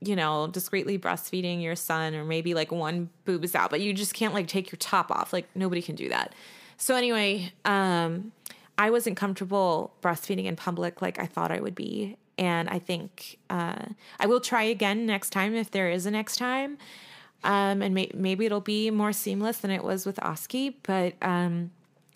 you 0.00 0.14
know, 0.14 0.46
discreetly 0.46 0.98
breastfeeding 0.98 1.62
your 1.62 1.74
son, 1.74 2.14
or 2.14 2.22
maybe 2.22 2.54
like 2.54 2.70
one 2.70 3.08
boob 3.24 3.42
is 3.42 3.54
out, 3.56 3.70
but 3.70 3.80
you 3.80 3.92
just 3.92 4.14
can't 4.14 4.34
like 4.34 4.46
take 4.46 4.70
your 4.70 4.76
top 4.76 5.10
off. 5.10 5.32
Like 5.32 5.48
nobody 5.56 5.82
can 5.82 5.96
do 5.96 6.10
that. 6.10 6.34
So 6.76 6.94
anyway, 6.94 7.52
um, 7.64 8.32
I 8.78 8.90
wasn't 8.90 9.16
comfortable 9.16 9.94
breastfeeding 10.02 10.44
in 10.44 10.56
public 10.56 11.00
like 11.00 11.18
I 11.18 11.26
thought 11.26 11.50
I 11.50 11.60
would 11.60 11.74
be, 11.74 12.16
and 12.38 12.68
I 12.68 12.78
think 12.78 13.38
uh, 13.48 13.86
I 14.20 14.26
will 14.26 14.40
try 14.40 14.64
again 14.64 15.06
next 15.06 15.30
time 15.30 15.54
if 15.54 15.70
there 15.70 15.90
is 15.90 16.06
a 16.06 16.10
next 16.10 16.36
time, 16.36 16.78
um, 17.44 17.82
and 17.82 17.94
may- 17.94 18.10
maybe 18.14 18.44
it'll 18.46 18.60
be 18.60 18.90
more 18.90 19.12
seamless 19.12 19.58
than 19.58 19.70
it 19.70 19.84
was 19.84 20.06
with 20.06 20.22
Oski, 20.22 20.76
but. 20.82 21.14
Um, 21.22 21.70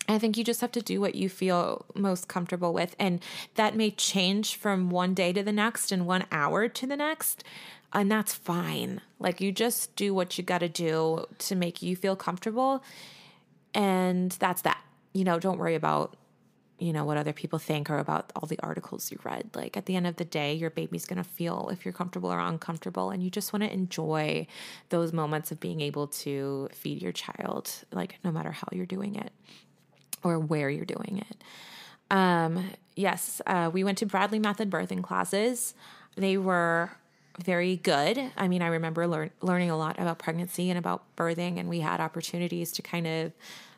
I 0.09 0.19
think 0.19 0.35
you 0.35 0.43
just 0.43 0.61
have 0.61 0.71
to 0.73 0.81
do 0.81 0.99
what 0.99 1.15
you 1.15 1.29
feel 1.29 1.85
most 1.95 2.27
comfortable 2.27 2.73
with. 2.73 2.95
And 2.99 3.23
that 3.55 3.75
may 3.75 3.91
change 3.91 4.55
from 4.55 4.89
one 4.89 5.13
day 5.13 5.31
to 5.31 5.43
the 5.43 5.53
next 5.53 5.91
and 5.91 6.05
one 6.05 6.25
hour 6.31 6.67
to 6.67 6.87
the 6.87 6.97
next. 6.97 7.43
And 7.93 8.11
that's 8.11 8.33
fine. 8.33 9.01
Like 9.19 9.39
you 9.39 9.51
just 9.51 9.95
do 9.95 10.13
what 10.13 10.37
you 10.37 10.43
got 10.43 10.57
to 10.59 10.69
do 10.69 11.25
to 11.37 11.55
make 11.55 11.81
you 11.81 11.95
feel 11.95 12.15
comfortable. 12.15 12.83
And 13.73 14.31
that's 14.33 14.63
that. 14.63 14.83
You 15.13 15.23
know, 15.23 15.39
don't 15.39 15.57
worry 15.57 15.75
about, 15.75 16.17
you 16.81 16.91
know, 16.91 17.05
what 17.05 17.15
other 17.15 17.31
people 17.31 17.59
think 17.59 17.91
or 17.91 17.99
about 17.99 18.31
all 18.35 18.47
the 18.47 18.59
articles 18.63 19.11
you 19.11 19.19
read. 19.23 19.51
Like 19.53 19.77
at 19.77 19.85
the 19.85 19.95
end 19.95 20.07
of 20.07 20.15
the 20.15 20.25
day, 20.25 20.55
your 20.55 20.71
baby's 20.71 21.05
going 21.05 21.21
to 21.21 21.29
feel 21.29 21.69
if 21.71 21.85
you're 21.85 21.93
comfortable 21.93 22.33
or 22.33 22.39
uncomfortable. 22.39 23.11
And 23.11 23.21
you 23.21 23.29
just 23.29 23.53
want 23.53 23.61
to 23.61 23.71
enjoy 23.71 24.47
those 24.89 25.13
moments 25.13 25.51
of 25.51 25.59
being 25.59 25.79
able 25.79 26.07
to 26.07 26.69
feed 26.73 26.99
your 26.99 27.11
child, 27.11 27.71
like 27.91 28.17
no 28.23 28.31
matter 28.31 28.51
how 28.51 28.67
you're 28.71 28.87
doing 28.87 29.15
it 29.15 29.31
or 30.23 30.39
where 30.39 30.71
you're 30.71 30.83
doing 30.83 31.23
it. 31.29 31.43
Um, 32.09 32.71
yes, 32.95 33.41
uh, 33.45 33.69
we 33.71 33.83
went 33.83 33.99
to 33.99 34.07
Bradley 34.07 34.39
Method 34.39 34.71
birthing 34.71 35.03
classes. 35.03 35.75
They 36.15 36.35
were 36.35 36.89
very 37.43 37.77
good. 37.77 38.31
I 38.35 38.47
mean, 38.47 38.63
I 38.63 38.67
remember 38.67 39.05
lear- 39.05 39.31
learning 39.41 39.69
a 39.69 39.77
lot 39.77 39.99
about 39.99 40.17
pregnancy 40.17 40.71
and 40.71 40.79
about 40.79 41.03
birthing, 41.15 41.59
and 41.59 41.69
we 41.69 41.81
had 41.81 42.01
opportunities 42.01 42.71
to 42.73 42.81
kind 42.81 43.05
of 43.05 43.33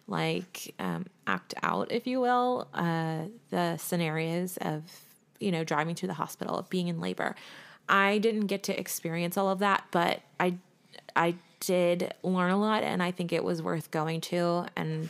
like 0.07 0.73
um, 0.79 1.05
act 1.27 1.53
out, 1.63 1.91
if 1.91 2.07
you 2.07 2.19
will, 2.19 2.67
uh, 2.73 3.23
the 3.49 3.77
scenarios 3.77 4.57
of 4.57 4.83
you 5.39 5.51
know 5.51 5.63
driving 5.63 5.95
to 5.95 6.07
the 6.07 6.13
hospital, 6.13 6.57
of 6.57 6.69
being 6.69 6.87
in 6.87 6.99
labor. 6.99 7.35
I 7.89 8.17
didn't 8.17 8.47
get 8.47 8.63
to 8.63 8.79
experience 8.79 9.37
all 9.37 9.49
of 9.49 9.59
that, 9.59 9.85
but 9.91 10.21
I 10.39 10.55
I 11.15 11.35
did 11.59 12.13
learn 12.23 12.51
a 12.51 12.57
lot, 12.57 12.83
and 12.83 13.01
I 13.01 13.11
think 13.11 13.31
it 13.33 13.43
was 13.43 13.61
worth 13.61 13.91
going 13.91 14.21
to 14.21 14.65
and 14.75 15.09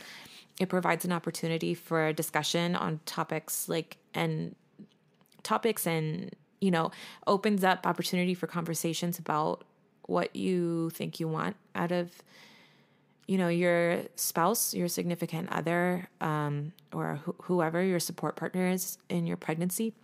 it 0.60 0.68
provides 0.68 1.04
an 1.04 1.12
opportunity 1.12 1.74
for 1.74 2.12
discussion 2.12 2.76
on 2.76 3.00
topics 3.06 3.68
like 3.68 3.96
and 4.14 4.54
topics 5.42 5.86
and 5.86 6.34
you 6.60 6.70
know 6.70 6.90
opens 7.26 7.64
up 7.64 7.86
opportunity 7.86 8.34
for 8.34 8.46
conversations 8.46 9.18
about 9.18 9.64
what 10.06 10.34
you 10.36 10.90
think 10.90 11.18
you 11.18 11.26
want 11.26 11.56
out 11.74 11.90
of 11.90 12.10
you 13.26 13.38
know 13.38 13.48
your 13.48 14.02
spouse 14.16 14.74
your 14.74 14.88
significant 14.88 15.48
other 15.50 16.08
um, 16.20 16.72
or 16.92 17.20
wh- 17.26 17.44
whoever 17.44 17.82
your 17.82 18.00
support 18.00 18.36
partner 18.36 18.68
is 18.68 18.98
in 19.08 19.26
your 19.26 19.36
pregnancy 19.36 19.94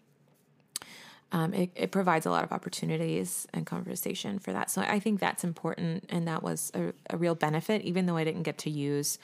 um, 1.32 1.54
it, 1.54 1.70
it, 1.76 1.90
provides 1.92 2.26
a 2.26 2.30
lot 2.30 2.42
of 2.42 2.52
opportunities 2.52 3.46
and 3.52 3.64
conversation 3.64 4.38
for 4.38 4.52
that. 4.52 4.70
So 4.70 4.82
I 4.82 4.98
think 4.98 5.20
that's 5.20 5.44
important, 5.44 6.04
and 6.08 6.26
that 6.26 6.42
was 6.42 6.72
a, 6.74 6.92
a 7.08 7.16
real 7.16 7.34
benefit, 7.34 7.82
even 7.82 8.06
though 8.06 8.16
I 8.16 8.24
didn't 8.24 8.42
get 8.42 8.58
to 8.58 8.70
use 8.70 9.18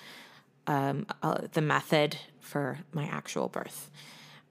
um, 0.67 1.07
uh, 1.23 1.39
the 1.53 1.61
method 1.61 2.17
for 2.41 2.79
my 2.93 3.05
actual 3.05 3.49
birth. 3.49 3.91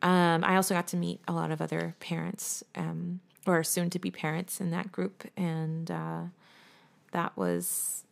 Um, 0.01 0.43
I 0.43 0.55
also 0.55 0.73
got 0.73 0.87
to 0.87 0.97
meet 0.97 1.21
a 1.27 1.33
lot 1.33 1.51
of 1.51 1.61
other 1.61 1.95
parents 1.99 2.63
um, 2.75 3.21
or 3.47 3.63
soon 3.63 3.89
to 3.91 3.99
be 3.99 4.11
parents 4.11 4.59
in 4.59 4.71
that 4.71 4.91
group, 4.91 5.23
and 5.37 5.89
uh, 5.89 6.21
that 7.11 7.37
was, 7.37 8.03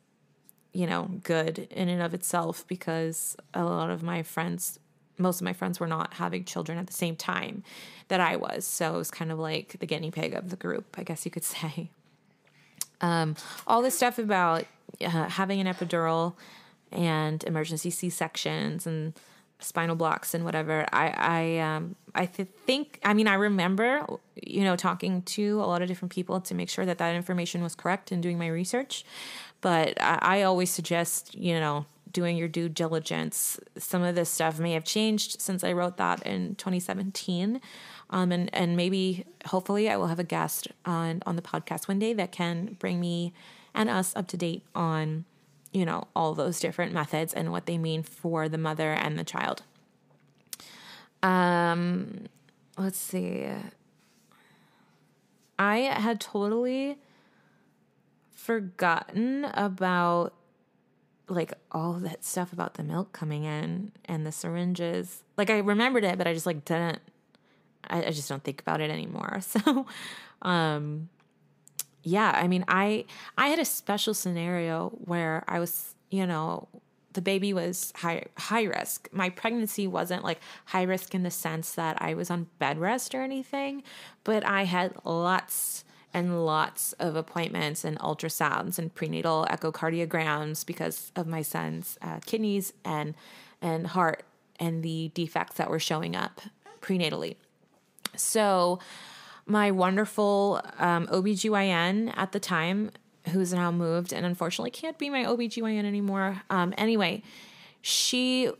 you 0.73 0.87
know, 0.87 1.09
good 1.23 1.67
in 1.69 1.87
and 1.89 2.01
of 2.01 2.13
itself 2.13 2.65
because 2.67 3.37
a 3.53 3.63
lot 3.63 3.89
of 3.89 4.03
my 4.03 4.23
friends 4.23 4.79
most 5.17 5.41
of 5.41 5.45
my 5.45 5.53
friends 5.53 5.79
were 5.79 5.87
not 5.87 6.15
having 6.15 6.43
children 6.43 6.77
at 6.77 6.87
the 6.87 6.93
same 6.93 7.15
time 7.15 7.63
that 8.07 8.19
I 8.19 8.35
was. 8.35 8.65
So 8.65 8.95
it 8.95 8.97
was 8.97 9.11
kind 9.11 9.31
of 9.31 9.37
like 9.37 9.77
the 9.79 9.85
guinea 9.85 10.09
pig 10.09 10.33
of 10.33 10.49
the 10.49 10.55
group, 10.55 10.95
I 10.97 11.03
guess 11.03 11.23
you 11.23 11.31
could 11.31 11.43
say. 11.43 11.89
Um, 13.01 13.35
all 13.67 13.81
this 13.81 13.95
stuff 13.95 14.17
about 14.17 14.65
uh, 15.01 15.29
having 15.29 15.59
an 15.59 15.67
epidural 15.67 16.33
and 16.91 17.43
emergency 17.43 17.89
C 17.89 18.09
sections 18.09 18.87
and 18.87 19.13
spinal 19.59 19.95
blocks 19.95 20.33
and 20.33 20.45
whatever. 20.45 20.85
I 20.91 21.07
I 21.17 21.59
um 21.59 21.95
I 22.13 22.25
th- 22.25 22.49
think 22.65 22.99
I 23.03 23.13
mean 23.13 23.27
I 23.27 23.35
remember 23.35 24.05
you 24.35 24.63
know 24.63 24.75
talking 24.75 25.21
to 25.23 25.59
a 25.61 25.65
lot 25.65 25.81
of 25.81 25.87
different 25.87 26.11
people 26.11 26.41
to 26.41 26.53
make 26.55 26.69
sure 26.69 26.85
that 26.85 26.97
that 26.97 27.15
information 27.15 27.63
was 27.63 27.75
correct 27.75 28.11
and 28.11 28.21
doing 28.21 28.37
my 28.37 28.47
research, 28.47 29.05
but 29.63 29.99
I, 29.99 30.19
I 30.21 30.41
always 30.43 30.69
suggest 30.69 31.33
you 31.33 31.59
know 31.59 31.87
doing 32.13 32.37
your 32.37 32.47
due 32.47 32.69
diligence. 32.69 33.59
Some 33.77 34.03
of 34.03 34.15
this 34.15 34.29
stuff 34.29 34.59
may 34.59 34.73
have 34.73 34.85
changed 34.85 35.41
since 35.41 35.63
I 35.63 35.73
wrote 35.73 35.97
that 35.97 36.23
in 36.23 36.55
2017. 36.55 37.59
Um, 38.11 38.31
and, 38.31 38.53
and 38.53 38.77
maybe, 38.77 39.25
hopefully, 39.47 39.89
I 39.89 39.97
will 39.97 40.07
have 40.07 40.19
a 40.19 40.23
guest 40.23 40.67
on, 40.85 41.23
on 41.25 41.35
the 41.35 41.41
podcast 41.41 41.87
one 41.87 41.99
day 41.99 42.13
that 42.13 42.31
can 42.31 42.77
bring 42.79 42.99
me 42.99 43.33
and 43.73 43.89
us 43.89 44.15
up 44.15 44.27
to 44.27 44.37
date 44.37 44.63
on, 44.75 45.25
you 45.71 45.83
know, 45.83 46.07
all 46.15 46.35
those 46.35 46.59
different 46.59 46.93
methods 46.93 47.33
and 47.33 47.51
what 47.51 47.65
they 47.65 47.79
mean 47.79 48.03
for 48.03 48.47
the 48.47 48.59
mother 48.59 48.91
and 48.91 49.17
the 49.17 49.23
child. 49.23 49.63
Um, 51.23 52.27
let's 52.77 52.99
see. 52.99 53.47
I 55.57 55.77
had 55.77 56.19
totally 56.19 56.99
forgotten 58.43 59.45
about 59.53 60.33
like 61.29 61.53
all 61.71 61.93
that 61.93 62.25
stuff 62.25 62.51
about 62.51 62.73
the 62.73 62.83
milk 62.83 63.13
coming 63.13 63.45
in 63.45 63.93
and 64.05 64.25
the 64.25 64.31
syringes. 64.31 65.23
Like 65.37 65.49
I 65.49 65.59
remembered 65.59 66.03
it, 66.03 66.17
but 66.17 66.27
I 66.27 66.33
just 66.33 66.45
like 66.45 66.65
didn't. 66.65 66.99
I, 67.87 68.05
I 68.05 68.11
just 68.11 68.27
don't 68.27 68.43
think 68.43 68.61
about 68.61 68.81
it 68.81 68.89
anymore. 68.91 69.39
So, 69.41 69.85
um, 70.41 71.09
yeah. 72.03 72.33
I 72.35 72.49
mean, 72.49 72.65
I 72.67 73.05
I 73.37 73.47
had 73.47 73.59
a 73.59 73.65
special 73.65 74.13
scenario 74.13 74.89
where 75.05 75.45
I 75.47 75.59
was, 75.59 75.95
you 76.11 76.27
know, 76.27 76.67
the 77.13 77.21
baby 77.21 77.53
was 77.53 77.93
high 77.95 78.25
high 78.37 78.63
risk. 78.63 79.07
My 79.13 79.29
pregnancy 79.29 79.87
wasn't 79.87 80.25
like 80.25 80.41
high 80.65 80.83
risk 80.83 81.15
in 81.15 81.23
the 81.23 81.31
sense 81.31 81.75
that 81.75 82.01
I 82.01 82.13
was 82.13 82.29
on 82.29 82.47
bed 82.59 82.77
rest 82.77 83.15
or 83.15 83.21
anything, 83.21 83.83
but 84.25 84.45
I 84.45 84.65
had 84.65 84.93
lots 85.05 85.85
and 86.13 86.45
lots 86.45 86.93
of 86.93 87.15
appointments 87.15 87.83
and 87.83 87.97
ultrasounds 87.99 88.77
and 88.77 88.93
prenatal 88.93 89.47
echocardiograms 89.49 90.65
because 90.65 91.11
of 91.15 91.27
my 91.27 91.41
son's 91.41 91.97
uh, 92.01 92.19
kidneys 92.25 92.73
and 92.85 93.15
and 93.61 93.87
heart 93.87 94.23
and 94.59 94.83
the 94.83 95.11
defects 95.13 95.57
that 95.57 95.69
were 95.69 95.79
showing 95.79 96.15
up 96.15 96.41
prenatally. 96.81 97.35
So 98.15 98.79
my 99.45 99.71
wonderful 99.71 100.61
um, 100.77 101.07
OBGYN 101.07 102.13
at 102.15 102.31
the 102.31 102.39
time, 102.39 102.91
who's 103.29 103.53
now 103.53 103.71
moved 103.71 104.13
and 104.13 104.25
unfortunately 104.25 104.71
can't 104.71 104.97
be 104.97 105.09
my 105.09 105.23
OBGYN 105.23 105.85
anymore. 105.85 106.43
Um, 106.49 106.73
anyway, 106.77 107.23
she 107.81 108.51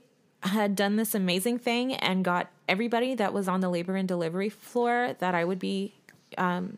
had 0.42 0.76
done 0.76 0.96
this 0.96 1.16
amazing 1.16 1.60
thing 1.60 1.94
and 1.96 2.24
got 2.24 2.50
everybody 2.68 3.16
that 3.16 3.34
was 3.34 3.48
on 3.48 3.62
the 3.62 3.70
labor 3.70 3.96
and 3.96 4.08
delivery 4.08 4.50
floor 4.50 5.16
that 5.20 5.36
I 5.36 5.46
would 5.46 5.60
be 5.60 5.94
um, 6.38 6.78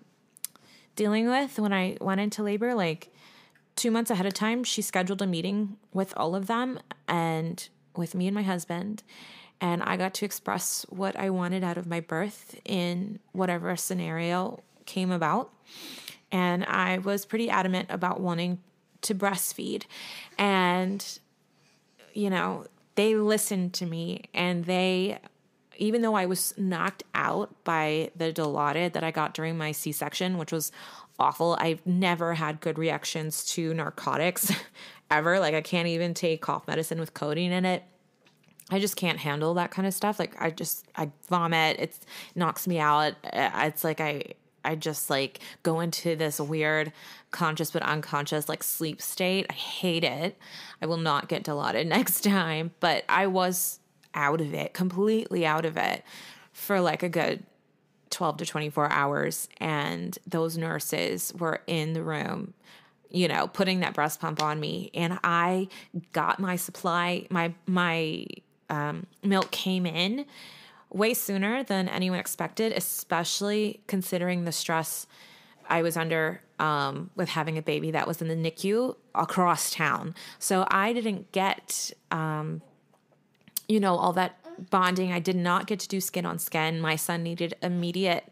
dealing 0.96 1.28
with 1.28 1.60
when 1.60 1.74
I 1.74 1.98
went 2.00 2.22
into 2.22 2.44
labor, 2.44 2.74
like 2.74 3.14
two 3.76 3.92
months 3.92 4.12
ahead 4.12 4.26
of 4.26 4.34
time, 4.34 4.64
she 4.64 4.82
scheduled 4.82 5.22
a 5.22 5.28
meeting 5.28 5.78
with 5.94 6.14
all 6.18 6.36
of 6.36 6.48
them 6.48 6.80
and 7.08 7.68
with 7.96 8.16
me 8.16 8.28
and 8.28 8.36
my 8.36 8.44
husband. 8.44 9.04
And 9.62 9.84
I 9.84 9.98
got 9.98 10.14
to 10.16 10.26
express 10.26 10.86
what 10.90 11.18
I 11.18 11.30
wanted 11.30 11.64
out 11.64 11.78
of 11.78 11.88
my 11.88 12.00
birth 12.00 12.60
in 12.66 13.20
whatever 13.32 13.76
scenario 13.76 14.62
came 14.86 15.12
about. 15.12 15.52
And 16.32 16.66
I 16.66 16.98
was 17.00 17.26
pretty 17.26 17.50
adamant 17.50 17.90
about 17.90 18.20
wanting 18.20 18.60
to 19.04 19.16
breastfeed. 19.16 19.84
And, 20.38 21.20
you 22.14 22.30
know, 22.30 22.66
they 22.96 23.16
listened 23.16 23.74
to 23.76 23.86
me 23.86 24.24
and 24.34 24.66
they 24.66 25.20
even 25.78 26.02
though 26.02 26.16
I 26.16 26.26
was 26.26 26.54
knocked 26.58 27.04
out 27.14 27.54
by 27.64 28.12
the 28.16 28.32
Dilaudid 28.32 28.94
that 28.94 29.04
I 29.04 29.12
got 29.12 29.34
during 29.34 29.58
my 29.58 29.72
C 29.72 29.92
section, 29.92 30.38
which 30.38 30.52
was 30.52 30.72
awful, 31.20 31.58
I've 31.60 31.86
never 31.86 32.34
had 32.34 32.62
good 32.62 32.78
reactions 32.78 33.46
to 33.54 33.74
narcotics 33.74 34.52
ever. 35.12 35.40
Like, 35.40 35.54
I 35.54 35.62
can't 35.62 35.88
even 35.88 36.14
take 36.14 36.42
cough 36.42 36.68
medicine 36.68 37.00
with 37.00 37.14
codeine 37.14 37.52
in 37.52 37.66
it. 37.66 37.84
I 38.72 38.80
just 38.80 38.96
can't 38.96 39.20
handle 39.20 39.54
that 39.56 39.72
kind 39.72 39.88
of 39.88 39.94
stuff. 39.94 40.18
Like, 40.18 40.40
I 40.42 40.50
just, 40.50 40.88
I 40.96 41.12
vomit. 41.30 41.80
It 41.80 42.00
knocks 42.34 42.68
me 42.68 42.80
out. 42.80 43.14
Uh, 43.24 43.50
it's 43.56 43.84
like 43.84 44.02
I, 44.02 44.24
I 44.66 44.76
just 44.76 45.10
like 45.10 45.40
go 45.64 45.80
into 45.80 46.16
this 46.16 46.40
weird 46.40 46.92
conscious 47.32 47.72
but 47.72 47.84
unconscious 47.84 48.50
like 48.50 48.64
sleep 48.64 49.02
state. 49.02 49.46
I 49.50 49.54
hate 49.54 50.04
it. 50.04 50.38
I 50.82 50.88
will 50.88 50.98
not 50.98 51.30
get 51.30 51.44
Dilaudid 51.44 51.86
next 51.88 52.24
time. 52.24 52.72
But 52.80 53.06
I 53.08 53.28
was 53.28 53.80
out 54.16 54.42
of 54.42 54.54
it, 54.54 54.74
completely 54.74 55.46
out 55.46 55.66
of 55.66 55.78
it 55.78 56.04
for 56.52 56.82
like 56.82 57.04
a 57.04 57.10
good 57.10 57.44
12 58.10 58.38
to 58.38 58.46
24 58.46 58.92
hours. 58.92 59.50
And 59.60 60.18
those 60.26 60.58
nurses 60.58 61.34
were 61.38 61.62
in 61.68 61.94
the 61.94 62.02
room, 62.02 62.54
you 63.12 63.28
know, 63.28 63.48
putting 63.48 63.82
that 63.82 63.94
breast 63.94 64.20
pump 64.20 64.42
on 64.42 64.60
me. 64.60 64.90
And 64.94 65.20
I 65.24 65.68
got 66.14 66.40
my 66.40 66.56
supply, 66.56 67.28
my, 67.30 67.54
my, 67.68 68.26
um, 68.70 69.06
milk 69.22 69.52
came 69.52 69.86
in 69.86 70.26
way 70.90 71.14
sooner 71.14 71.64
than 71.64 71.90
anyone 71.90 72.20
expected, 72.20 72.72
especially 72.72 73.82
considering 73.86 74.46
the 74.46 74.52
stress 74.52 75.06
I 75.70 75.82
was 75.82 75.98
under 75.98 76.42
um, 76.60 77.10
with 77.16 77.30
having 77.30 77.58
a 77.58 77.62
baby 77.62 77.92
that 77.92 78.08
was 78.08 78.22
in 78.22 78.28
the 78.28 78.36
NICU 78.36 78.96
across 79.14 79.72
town. 79.72 80.16
So 80.40 80.66
I 80.70 80.94
didn't 80.94 81.32
get 81.32 81.92
um, 82.12 82.62
you 83.68 83.80
know, 83.80 83.96
all 83.96 84.14
that 84.14 84.38
bonding. 84.70 85.12
I 85.12 85.20
did 85.20 85.36
not 85.36 85.68
get 85.68 85.80
to 85.82 85.88
do 85.88 86.00
skin 86.00 86.26
on 86.26 86.40
skin. 86.40 86.80
My 86.80 86.96
son 86.96 87.24
needed 87.24 87.56
immediate 87.62 88.32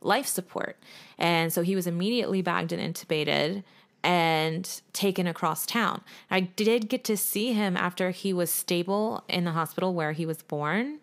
life 0.00 0.26
support. 0.26 0.76
And 1.18 1.52
so 1.52 1.62
he 1.62 1.74
was 1.74 1.86
immediately 1.86 2.42
bagged 2.42 2.72
and 2.72 2.94
intubated 2.94 3.64
and 4.02 4.82
taken 4.92 5.26
across 5.26 5.64
town. 5.64 6.02
I 6.30 6.40
did 6.40 6.88
get 6.88 7.04
to 7.04 7.16
see 7.16 7.54
him 7.54 7.76
after 7.76 8.10
he 8.10 8.32
was 8.32 8.50
stable 8.50 9.24
in 9.28 9.44
the 9.44 9.52
hospital 9.52 9.94
where 9.94 10.12
he 10.12 10.26
was 10.26 10.42
born. 10.42 10.98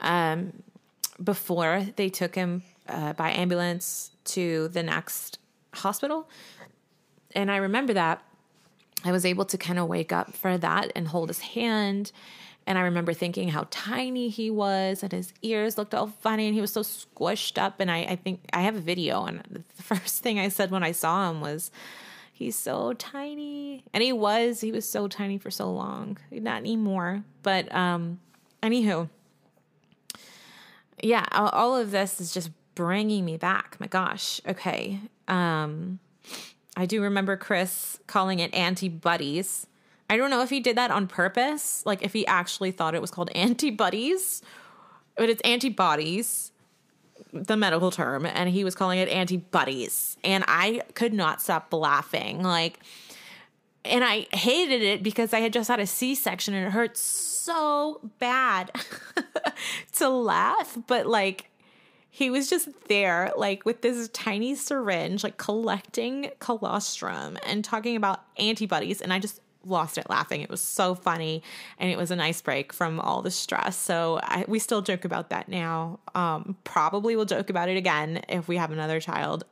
Um, 0.00 0.62
before 1.22 1.86
they 1.96 2.08
took 2.08 2.34
him 2.34 2.62
uh, 2.88 3.12
by 3.14 3.30
ambulance 3.30 4.12
to 4.24 4.68
the 4.68 4.82
next 4.82 5.38
hospital. 5.74 6.28
And 7.34 7.50
I 7.50 7.56
remember 7.56 7.92
that 7.94 8.22
I 9.04 9.12
was 9.12 9.24
able 9.24 9.44
to 9.46 9.58
kind 9.58 9.78
of 9.78 9.88
wake 9.88 10.12
up 10.12 10.34
for 10.34 10.58
that 10.58 10.92
and 10.94 11.08
hold 11.08 11.28
his 11.28 11.40
hand 11.40 12.12
and 12.68 12.76
I 12.76 12.82
remember 12.82 13.14
thinking 13.14 13.48
how 13.48 13.66
tiny 13.70 14.28
he 14.28 14.50
was 14.50 15.02
and 15.02 15.10
his 15.10 15.32
ears 15.40 15.78
looked 15.78 15.94
all 15.94 16.08
funny 16.08 16.44
and 16.44 16.54
he 16.54 16.60
was 16.60 16.70
so 16.70 16.82
squished 16.82 17.56
up. 17.56 17.80
And 17.80 17.90
I, 17.90 18.00
I 18.00 18.16
think 18.16 18.42
I 18.52 18.60
have 18.60 18.76
a 18.76 18.80
video. 18.80 19.24
And 19.24 19.40
the 19.48 19.82
first 19.82 20.22
thing 20.22 20.38
I 20.38 20.50
said 20.50 20.70
when 20.70 20.82
I 20.82 20.92
saw 20.92 21.30
him 21.30 21.40
was, 21.40 21.70
he's 22.30 22.56
so 22.56 22.92
tiny. 22.92 23.84
And 23.94 24.02
he 24.02 24.12
was, 24.12 24.60
he 24.60 24.70
was 24.70 24.86
so 24.86 25.08
tiny 25.08 25.38
for 25.38 25.50
so 25.50 25.72
long. 25.72 26.18
Not 26.30 26.58
anymore. 26.58 27.24
But, 27.42 27.74
um, 27.74 28.20
anywho, 28.62 29.08
yeah, 31.02 31.24
all 31.32 31.74
of 31.74 31.90
this 31.90 32.20
is 32.20 32.34
just 32.34 32.50
bringing 32.74 33.24
me 33.24 33.38
back. 33.38 33.78
My 33.80 33.86
gosh. 33.86 34.42
Okay. 34.46 35.00
Um, 35.26 36.00
I 36.76 36.84
do 36.84 37.00
remember 37.00 37.38
Chris 37.38 37.98
calling 38.06 38.40
it 38.40 38.52
antibodies 38.52 39.66
I 40.10 40.16
don't 40.16 40.30
know 40.30 40.42
if 40.42 40.50
he 40.50 40.60
did 40.60 40.76
that 40.76 40.90
on 40.90 41.06
purpose, 41.06 41.82
like 41.84 42.02
if 42.02 42.12
he 42.12 42.26
actually 42.26 42.70
thought 42.70 42.94
it 42.94 43.00
was 43.00 43.10
called 43.10 43.30
antibodies, 43.34 44.42
but 45.16 45.28
it's 45.28 45.42
antibodies, 45.42 46.52
the 47.32 47.56
medical 47.56 47.90
term, 47.90 48.24
and 48.24 48.48
he 48.48 48.64
was 48.64 48.74
calling 48.74 48.98
it 48.98 49.08
antibodies. 49.08 50.16
And 50.24 50.44
I 50.48 50.82
could 50.94 51.12
not 51.12 51.42
stop 51.42 51.72
laughing. 51.72 52.42
Like, 52.42 52.80
and 53.84 54.04
I 54.04 54.26
hated 54.32 54.82
it 54.82 55.02
because 55.02 55.32
I 55.32 55.40
had 55.40 55.52
just 55.52 55.68
had 55.68 55.80
a 55.80 55.86
C 55.86 56.14
section 56.14 56.54
and 56.54 56.66
it 56.66 56.70
hurt 56.70 56.96
so 56.96 58.00
bad 58.18 58.70
to 59.92 60.08
laugh, 60.08 60.78
but 60.86 61.06
like, 61.06 61.50
he 62.10 62.30
was 62.30 62.50
just 62.50 62.68
there, 62.88 63.30
like 63.36 63.64
with 63.64 63.82
this 63.82 64.08
tiny 64.08 64.56
syringe, 64.56 65.22
like 65.22 65.36
collecting 65.36 66.30
colostrum 66.40 67.38
and 67.46 67.64
talking 67.64 67.94
about 67.94 68.24
antibodies. 68.38 69.00
And 69.00 69.12
I 69.12 69.20
just 69.20 69.40
lost 69.68 69.98
it 69.98 70.08
laughing. 70.08 70.40
It 70.40 70.50
was 70.50 70.60
so 70.60 70.94
funny, 70.94 71.42
and 71.78 71.90
it 71.90 71.96
was 71.96 72.10
a 72.10 72.16
nice 72.16 72.40
break 72.40 72.72
from 72.72 73.00
all 73.00 73.22
the 73.22 73.30
stress. 73.30 73.76
So 73.76 74.20
I, 74.22 74.44
we 74.48 74.58
still 74.58 74.82
joke 74.82 75.04
about 75.04 75.30
that 75.30 75.48
now. 75.48 76.00
Um, 76.14 76.56
probably 76.64 77.16
will 77.16 77.24
joke 77.24 77.50
about 77.50 77.68
it 77.68 77.76
again 77.76 78.22
if 78.28 78.48
we 78.48 78.56
have 78.56 78.72
another 78.72 79.00
child 79.00 79.44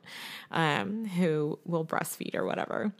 um, 0.51 1.05
who 1.05 1.59
will 1.65 1.85
breastfeed 1.85 2.35
or 2.35 2.45
whatever. 2.45 2.91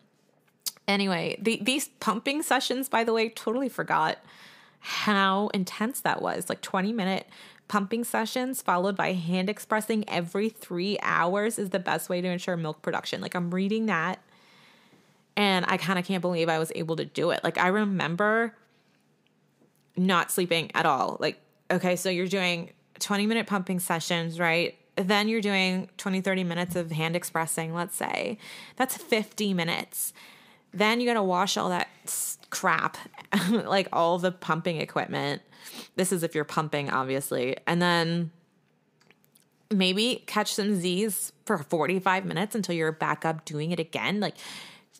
Anyway, 0.87 1.37
the, 1.41 1.59
these 1.61 1.89
pumping 1.99 2.41
sessions, 2.41 2.87
by 2.87 3.03
the 3.03 3.11
way, 3.11 3.29
totally 3.29 3.69
forgot 3.69 4.19
how 4.79 5.49
intense 5.49 6.01
that 6.01 6.21
was. 6.21 6.49
Like 6.49 6.61
20 6.61 6.93
minute 6.93 7.27
pumping 7.67 8.03
sessions 8.03 8.61
followed 8.61 8.95
by 8.95 9.11
hand 9.11 9.49
expressing 9.49 10.07
every 10.07 10.47
three 10.47 10.97
hours 11.01 11.59
is 11.59 11.71
the 11.71 11.79
best 11.79 12.09
way 12.09 12.21
to 12.21 12.27
ensure 12.27 12.55
milk 12.55 12.81
production. 12.81 13.19
Like 13.19 13.35
I'm 13.35 13.53
reading 13.53 13.87
that 13.87 14.19
and 15.37 15.65
I 15.69 15.77
kind 15.77 15.99
of 15.99 16.03
can't 16.03 16.21
believe 16.21 16.49
I 16.49 16.57
was 16.57 16.71
able 16.75 16.95
to 16.95 17.05
do 17.05 17.29
it. 17.29 17.43
Like, 17.43 17.59
I 17.59 17.67
remember 17.67 18.55
not 19.95 20.31
sleeping 20.31 20.71
at 20.73 20.87
all. 20.87 21.17
Like, 21.19 21.39
okay, 21.69 21.95
so 21.95 22.09
you're 22.09 22.27
doing 22.27 22.71
20 22.99 23.27
minute 23.27 23.45
pumping 23.45 23.79
sessions, 23.79 24.39
right? 24.39 24.75
Then 24.95 25.27
you're 25.27 25.41
doing 25.41 25.89
20, 25.97 26.21
30 26.21 26.43
minutes 26.43 26.75
of 26.75 26.91
hand 26.91 27.15
expressing, 27.15 27.75
let's 27.75 27.95
say. 27.95 28.39
That's 28.77 28.97
50 28.97 29.53
minutes. 29.53 30.11
Then 30.73 30.99
you 30.99 31.05
got 31.05 31.13
to 31.13 31.23
wash 31.23 31.55
all 31.55 31.69
that 31.69 31.87
crap, 32.49 32.97
like 33.51 33.87
all 33.93 34.17
the 34.17 34.31
pumping 34.31 34.81
equipment. 34.81 35.43
This 35.95 36.11
is 36.11 36.23
if 36.23 36.33
you're 36.33 36.45
pumping, 36.45 36.89
obviously. 36.89 37.57
And 37.67 37.79
then 37.79 38.31
maybe 39.69 40.23
catch 40.25 40.55
some 40.55 40.75
Z's 40.75 41.31
for 41.45 41.59
45 41.59 42.25
minutes 42.25 42.55
until 42.55 42.73
you're 42.73 42.91
back 42.91 43.23
up 43.23 43.45
doing 43.45 43.69
it 43.69 43.79
again. 43.79 44.19
Like, 44.19 44.35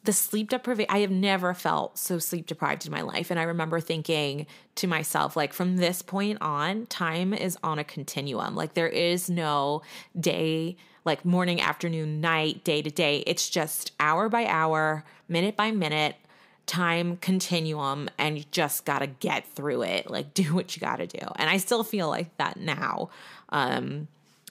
the 0.04 0.14
sleep 0.14 0.50
deprivation, 0.50 0.90
I 0.90 1.00
have 1.00 1.12
never 1.12 1.54
felt 1.54 1.98
so 1.98 2.20
sleep 2.20 2.48
deprived 2.48 2.86
in 2.86 2.92
my 2.92 3.02
life. 3.02 3.32
And 3.32 3.40
I 3.40 3.44
remember 3.44 3.80
thinking 3.80 4.48
to 4.76 4.88
myself, 4.88 5.36
like, 5.36 5.54
from 5.54 5.78
this 5.78 6.02
point 6.02 6.40
on, 6.42 6.86
time 6.88 7.34
is 7.34 7.58
on 7.64 7.80
a 7.80 7.84
continuum. 7.84 8.56
Like, 8.56 8.74
there 8.74 8.88
is 8.88 9.30
no 9.30 9.82
day, 10.20 10.78
like 11.06 11.26
morning, 11.26 11.62
afternoon, 11.62 12.22
night, 12.22 12.64
day 12.64 12.82
to 12.82 12.90
day. 12.90 13.24
It's 13.28 13.50
just 13.50 13.92
hour 14.00 14.30
by 14.30 14.46
hour, 14.46 15.04
minute 15.28 15.56
by 15.56 15.72
minute, 15.72 16.16
time 16.66 17.18
continuum. 17.18 18.10
And 18.18 18.38
you 18.38 18.44
just 18.52 18.86
got 18.86 19.00
to 19.00 19.08
get 19.08 19.46
through 19.56 19.84
it. 19.84 20.10
Like, 20.10 20.34
do 20.34 20.54
what 20.54 20.76
you 20.76 20.80
got 20.80 20.98
to 20.98 21.08
do. 21.08 21.26
And 21.36 21.50
I 21.50 21.58
still 21.58 21.84
feel 21.84 22.08
like 22.10 22.36
that 22.38 22.58
now. 22.58 23.10
Um, 23.50 24.08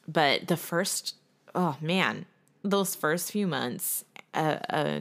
but 0.08 0.48
the 0.48 0.56
first, 0.56 1.14
oh 1.54 1.76
man, 1.80 2.26
those 2.62 2.94
first 2.94 3.32
few 3.32 3.46
months, 3.46 4.04
uh, 4.36 4.58
uh, 4.70 5.00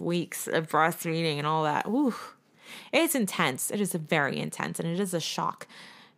weeks 0.00 0.48
of 0.48 0.68
breastfeeding 0.68 1.38
and 1.38 1.46
all 1.46 1.64
that. 1.64 1.86
Ooh, 1.86 2.14
it's 2.92 3.14
intense. 3.14 3.70
It 3.70 3.80
is 3.80 3.92
very 3.92 4.38
intense, 4.38 4.80
and 4.80 4.88
it 4.88 4.98
is 4.98 5.14
a 5.14 5.20
shock 5.20 5.66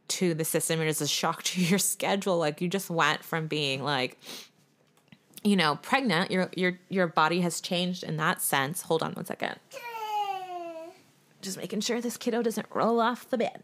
to 0.09 0.35
the 0.35 0.45
system. 0.45 0.81
It 0.81 0.89
is 0.89 1.01
a 1.01 1.09
shock 1.09 1.43
to 1.45 1.61
your 1.61 1.79
schedule. 1.79 2.39
Like 2.39 2.61
you 2.61 2.69
just 2.69 2.91
went 2.91 3.25
from 3.25 3.47
being 3.47 3.83
like, 3.83 4.19
you 5.43 5.57
know, 5.57 5.77
pregnant. 5.77 6.31
Your 6.31 6.51
your 6.57 6.79
your 6.89 7.07
body 7.07 7.41
has 7.41 7.61
changed 7.61 8.05
in 8.05 8.17
that 8.17 8.41
sense. 8.41 8.83
Hold 8.83 9.03
on 9.03 9.13
one 9.13 9.25
second. 9.25 9.57
Just 11.43 11.59
making 11.59 11.81
sure 11.81 12.01
this 12.01 12.17
kiddo 12.17 12.43
doesn't 12.43 12.67
roll 12.73 13.01
off 13.01 13.29
the 13.29 13.37
bed. 13.37 13.63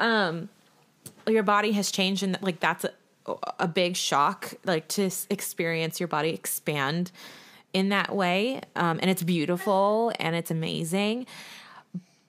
Um, 0.00 0.48
your 1.28 1.44
body 1.44 1.72
has 1.72 1.92
changed, 1.92 2.24
and 2.24 2.36
like 2.42 2.58
that's 2.58 2.84
a, 2.84 2.92
a 3.60 3.68
big 3.68 3.96
shock. 3.96 4.54
Like 4.64 4.88
to 4.88 5.10
experience 5.30 6.00
your 6.00 6.08
body 6.08 6.30
expand 6.30 7.12
in 7.72 7.88
that 7.90 8.14
way. 8.14 8.60
Um, 8.76 8.98
and 9.00 9.10
it's 9.10 9.22
beautiful 9.22 10.12
and 10.18 10.36
it's 10.36 10.50
amazing. 10.50 11.26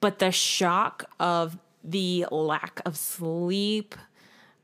But 0.00 0.18
the 0.18 0.32
shock 0.32 1.04
of 1.18 1.56
the 1.82 2.26
lack 2.30 2.80
of 2.84 2.96
sleep, 2.96 3.94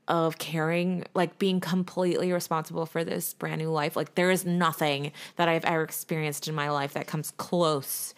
of 0.07 0.37
caring, 0.37 1.05
like 1.13 1.39
being 1.39 1.59
completely 1.59 2.33
responsible 2.33 2.85
for 2.85 3.03
this 3.03 3.33
brand 3.33 3.61
new 3.61 3.69
life, 3.69 3.95
like 3.95 4.15
there 4.15 4.31
is 4.31 4.45
nothing 4.45 5.11
that 5.35 5.47
I've 5.47 5.65
ever 5.65 5.83
experienced 5.83 6.47
in 6.47 6.55
my 6.55 6.69
life 6.69 6.93
that 6.93 7.07
comes 7.07 7.31
close 7.37 8.13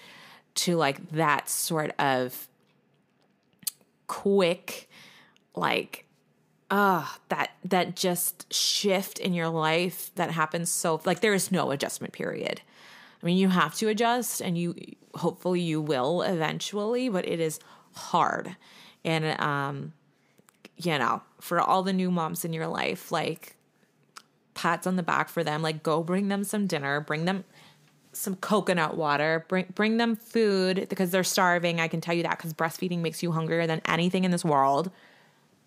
to 0.56 0.76
like 0.76 1.12
that 1.12 1.49
sort 1.49 1.93
of 1.99 2.47
quick, 4.08 4.89
like 5.56 6.06
ah, 6.69 7.17
that 7.30 7.52
that 7.63 7.95
just 7.95 8.52
shift 8.54 9.19
in 9.19 9.34
your 9.34 9.49
life 9.49 10.12
that 10.15 10.32
happens 10.32 10.71
so 10.71 11.02
like 11.06 11.19
there 11.19 11.34
is 11.34 11.52
no 11.52 11.71
adjustment 11.71 12.13
period. 12.13 12.62
I 13.21 13.26
mean, 13.26 13.38
you 13.38 13.49
have 13.49 13.76
to 13.76 13.88
adjust 13.88 14.41
and 14.41 14.58
you 14.58 14.76
hopefully 15.15 15.62
you 15.62 15.82
will 15.82 16.21
eventually, 16.21 17.10
but 17.10 17.28
it 17.28 17.39
is 17.39 17.60
hard. 17.93 18.56
And 19.06 19.39
um 19.39 19.93
you 20.76 20.97
know, 20.97 21.21
for 21.39 21.62
all 21.62 21.84
the 21.84 21.93
new 21.93 22.10
moms 22.10 22.43
in 22.43 22.52
your 22.52 22.67
life, 22.67 23.12
like 23.12 23.56
pats 24.56 24.88
on 24.88 24.95
the 24.95 25.04
back 25.04 25.30
for 25.30 25.43
them, 25.43 25.62
like 25.62 25.84
go 25.84 26.04
bring 26.04 26.28
them 26.28 26.43
some 26.43 26.67
dinner, 26.67 26.99
bring 26.99 27.26
them 27.26 27.43
some 28.12 28.36
coconut 28.36 28.97
water, 28.97 29.45
bring 29.47 29.65
bring 29.76 29.97
them 29.97 30.15
food 30.15 30.88
because 30.89 31.12
they're 31.12 31.23
starving. 31.23 31.80
I 31.80 31.88
can 31.88 32.02
tell 32.02 32.15
you 32.15 32.23
that 32.23 32.39
cuz 32.39 32.54
breastfeeding 32.54 32.99
makes 32.99 33.21
you 33.21 33.32
hungrier 33.32 33.67
than 33.67 33.82
anything 33.86 34.23
in 34.23 34.32
this 34.32 34.43
world. 34.43 34.91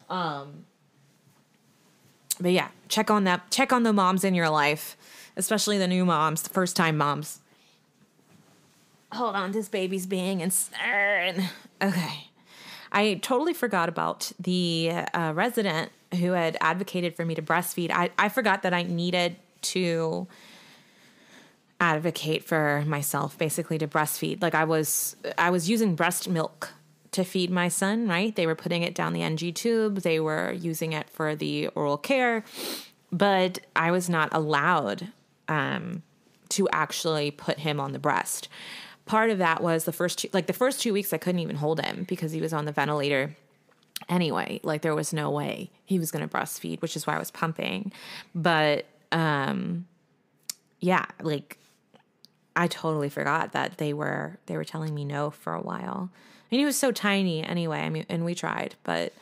Um 0.08 0.66
but 2.40 2.52
yeah, 2.52 2.68
check 2.88 3.10
on 3.10 3.24
that. 3.24 3.50
Check 3.50 3.72
on 3.72 3.82
the 3.82 3.92
moms 3.92 4.24
in 4.24 4.34
your 4.34 4.50
life, 4.50 4.96
especially 5.36 5.78
the 5.78 5.88
new 5.88 6.04
moms, 6.04 6.42
the 6.42 6.50
first 6.50 6.76
time 6.76 6.96
moms. 6.96 7.40
Hold 9.12 9.34
on, 9.34 9.52
this 9.52 9.68
baby's 9.68 10.06
being 10.06 10.40
insane. 10.40 11.48
Okay. 11.80 12.28
I 12.92 13.14
totally 13.22 13.54
forgot 13.54 13.88
about 13.88 14.32
the 14.38 14.90
uh, 15.12 15.32
resident 15.34 15.92
who 16.14 16.32
had 16.32 16.56
advocated 16.60 17.14
for 17.14 17.24
me 17.24 17.34
to 17.34 17.42
breastfeed. 17.42 17.90
I, 17.90 18.10
I 18.18 18.28
forgot 18.28 18.62
that 18.62 18.72
I 18.72 18.82
needed 18.82 19.36
to 19.62 20.26
advocate 21.80 22.44
for 22.44 22.82
myself 22.86 23.36
basically 23.36 23.76
to 23.76 23.86
breastfeed 23.86 24.40
like 24.40 24.54
i 24.54 24.64
was 24.64 25.14
i 25.36 25.50
was 25.50 25.68
using 25.68 25.94
breast 25.94 26.26
milk 26.26 26.72
to 27.16 27.24
feed 27.24 27.50
my 27.50 27.68
son, 27.68 28.08
right? 28.08 28.34
They 28.34 28.46
were 28.46 28.54
putting 28.54 28.82
it 28.82 28.94
down 28.94 29.12
the 29.12 29.22
NG 29.22 29.52
tube, 29.52 30.02
they 30.02 30.20
were 30.20 30.52
using 30.52 30.92
it 30.92 31.10
for 31.10 31.34
the 31.34 31.68
oral 31.68 31.98
care, 31.98 32.44
but 33.10 33.58
I 33.74 33.90
was 33.90 34.08
not 34.08 34.28
allowed 34.32 35.08
um, 35.48 36.02
to 36.50 36.68
actually 36.70 37.30
put 37.30 37.58
him 37.58 37.80
on 37.80 37.92
the 37.92 37.98
breast. 37.98 38.48
Part 39.06 39.30
of 39.30 39.38
that 39.38 39.62
was 39.62 39.84
the 39.84 39.92
first 39.92 40.18
two, 40.18 40.28
like 40.32 40.46
the 40.46 40.52
first 40.52 40.80
two 40.80 40.92
weeks, 40.92 41.12
I 41.12 41.18
couldn't 41.18 41.40
even 41.40 41.56
hold 41.56 41.80
him 41.80 42.04
because 42.08 42.32
he 42.32 42.40
was 42.40 42.52
on 42.52 42.64
the 42.64 42.72
ventilator 42.72 43.36
anyway. 44.08 44.60
Like 44.62 44.82
there 44.82 44.94
was 44.94 45.12
no 45.12 45.30
way 45.30 45.70
he 45.84 45.98
was 45.98 46.10
going 46.10 46.26
to 46.26 46.34
breastfeed, 46.34 46.82
which 46.82 46.96
is 46.96 47.06
why 47.06 47.16
I 47.16 47.18
was 47.18 47.30
pumping. 47.30 47.92
But 48.34 48.86
um, 49.12 49.86
yeah, 50.80 51.06
like 51.22 51.58
I 52.54 52.66
totally 52.66 53.08
forgot 53.08 53.52
that 53.52 53.78
they 53.78 53.92
were 53.92 54.38
they 54.46 54.56
were 54.56 54.64
telling 54.64 54.94
me 54.94 55.04
no 55.04 55.30
for 55.30 55.54
a 55.54 55.60
while. 55.60 56.10
And 56.56 56.60
he 56.62 56.64
was 56.64 56.78
so 56.78 56.90
tiny 56.90 57.44
anyway. 57.44 57.80
I 57.80 57.90
mean, 57.90 58.06
and 58.08 58.24
we 58.24 58.34
tried, 58.34 58.76
but 58.82 59.12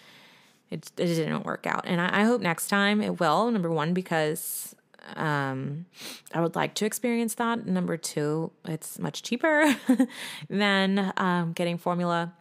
it, 0.70 0.88
it 0.96 1.06
didn't 1.06 1.44
work 1.44 1.66
out. 1.66 1.82
And 1.84 2.00
I, 2.00 2.20
I 2.20 2.22
hope 2.22 2.40
next 2.40 2.68
time 2.68 3.02
it 3.02 3.18
will. 3.18 3.50
Number 3.50 3.72
one, 3.72 3.92
because 3.92 4.76
um, 5.16 5.86
I 6.32 6.40
would 6.40 6.54
like 6.54 6.74
to 6.74 6.86
experience 6.86 7.34
that. 7.34 7.66
Number 7.66 7.96
two, 7.96 8.52
it's 8.66 9.00
much 9.00 9.24
cheaper 9.24 9.74
than 10.48 11.12
um, 11.16 11.54
getting 11.54 11.76
formula. 11.76 12.32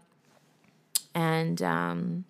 And 1.15 1.59
um, 1.63 2.25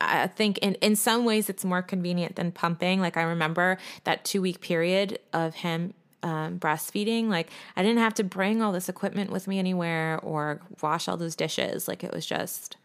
I 0.00 0.26
think 0.26 0.56
in, 0.60 0.72
in 0.76 0.96
some 0.96 1.26
ways 1.26 1.50
it's 1.50 1.66
more 1.66 1.82
convenient 1.82 2.36
than 2.36 2.50
pumping. 2.50 3.02
Like 3.02 3.18
I 3.18 3.22
remember 3.24 3.76
that 4.04 4.24
two 4.24 4.40
week 4.40 4.62
period 4.62 5.18
of 5.34 5.56
him 5.56 5.92
um, 6.22 6.58
breastfeeding, 6.58 7.28
like 7.28 7.50
I 7.76 7.82
didn't 7.82 7.98
have 7.98 8.14
to 8.14 8.24
bring 8.24 8.62
all 8.62 8.72
this 8.72 8.88
equipment 8.88 9.30
with 9.30 9.46
me 9.46 9.58
anywhere 9.58 10.18
or 10.22 10.60
wash 10.82 11.08
all 11.08 11.16
those 11.16 11.36
dishes. 11.36 11.88
Like 11.88 12.02
it 12.02 12.12
was 12.12 12.26
just 12.26 12.76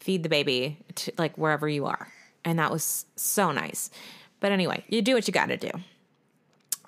feed 0.00 0.22
the 0.22 0.28
baby 0.28 0.78
to, 0.96 1.12
like 1.18 1.36
wherever 1.36 1.68
you 1.68 1.86
are. 1.86 2.08
And 2.44 2.58
that 2.58 2.70
was 2.70 3.06
so 3.16 3.52
nice. 3.52 3.90
But 4.40 4.52
anyway, 4.52 4.84
you 4.88 5.02
do 5.02 5.14
what 5.14 5.28
you 5.28 5.32
got 5.32 5.46
to 5.46 5.56
do. 5.56 5.70